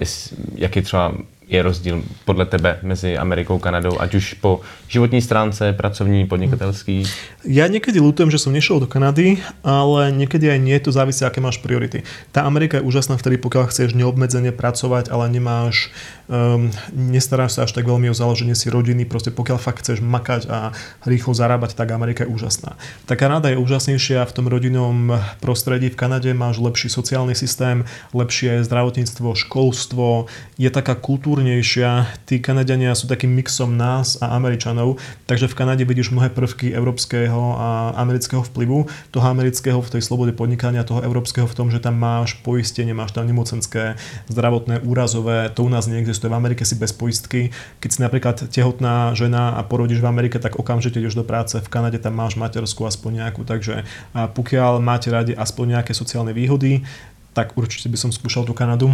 [0.55, 1.13] jaký třeba
[1.51, 7.03] je rozdíl podle tebe mezi Amerikou a Kanadou, ať už po životní stránce, pracovní, podnikatelský?
[7.43, 11.43] Ja niekedy lutujem, že som nešiel do Kanady, ale niekedy aj nie, to závisí, aké
[11.43, 12.07] máš priority.
[12.31, 15.91] Tá Amerika je úžasná vtedy, pokiaľ chceš neobmedzene pracovať, ale nemáš,
[16.31, 20.47] um, nestaráš sa až tak veľmi o založenie si rodiny, proste pokiaľ fakt chceš makať
[20.47, 20.71] a
[21.03, 22.79] rýchlo zarábať, tak Amerika je úžasná.
[23.03, 25.91] Tá Kanada je úžasnejšia v tom rodinnom prostredí.
[25.91, 27.83] V Kanade máš lepší sociálny systém,
[28.15, 32.21] lepšie zdravotníctvo, školstvo, je taká kultúra kultúrnejšia.
[32.29, 37.57] Tí Kanadiania sú takým mixom nás a Američanov, takže v Kanade vidíš mnohé prvky európskeho
[37.57, 38.85] a amerického vplyvu.
[39.09, 43.17] Toho amerického v tej slobode podnikania, toho európskeho v tom, že tam máš poistenie, máš
[43.17, 43.97] tam nemocenské,
[44.29, 46.29] zdravotné, úrazové, to u nás neexistuje.
[46.29, 47.49] V Amerike si bez poistky.
[47.81, 51.57] Keď si napríklad tehotná žena a porodíš v Amerike, tak okamžite ideš do práce.
[51.57, 53.81] V Kanade tam máš materskú aspoň nejakú, takže
[54.13, 56.85] pokiaľ máte radi aspoň nejaké sociálne výhody,
[57.33, 58.93] tak určite by som skúšal tú Kanadu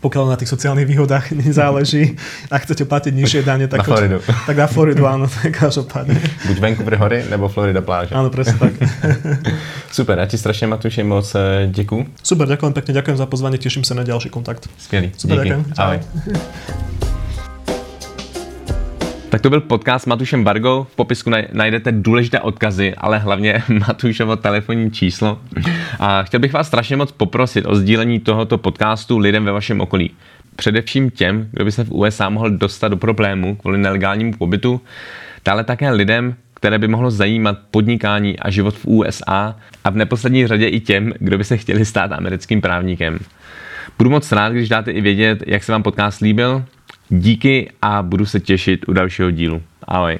[0.00, 2.16] pokiaľ na tých sociálnych výhodách nezáleží
[2.48, 4.18] a chcete platiť nižšie dane, tak, na Floridu.
[4.22, 6.16] tak na Floridu, áno, tak každopádne.
[6.48, 8.16] Buď Vancouver hory, nebo Florida pláže.
[8.16, 8.74] Áno, presne tak.
[9.96, 12.24] Super, ja ti strašne Matúši moc eh, ďakujem.
[12.24, 14.66] Super, ďakujem pekne, ďakujem za pozvanie, teším sa na ďalší kontakt.
[14.80, 15.52] Skvelý, Super, díky.
[15.52, 15.62] ďakujem.
[15.76, 17.21] Ahoj.
[19.32, 20.84] Tak to byl podcast s Matušem Vargou.
[20.84, 25.40] V popisku najdete důležité odkazy, ale hlavně Matušovo telefonní číslo.
[25.98, 30.10] A chtěl bych vás strašně moc poprosit o sdílení tohoto podcastu lidem ve vašem okolí.
[30.56, 34.80] Především těm, kdo by se v USA mohl dostat do problému kvůli nelegálnímu pobytu,
[35.44, 40.46] dále také lidem, které by mohlo zajímat podnikání a život v USA a v neposlední
[40.46, 43.18] řadě i těm, kdo by se chtěli stát americkým právníkem.
[43.98, 46.64] Budu moc rád, když dáte i vědět, jak se vám podcast líbil.
[47.14, 49.62] Díky a budu se těšit u dalšího dílu.
[49.82, 50.18] Ahoj.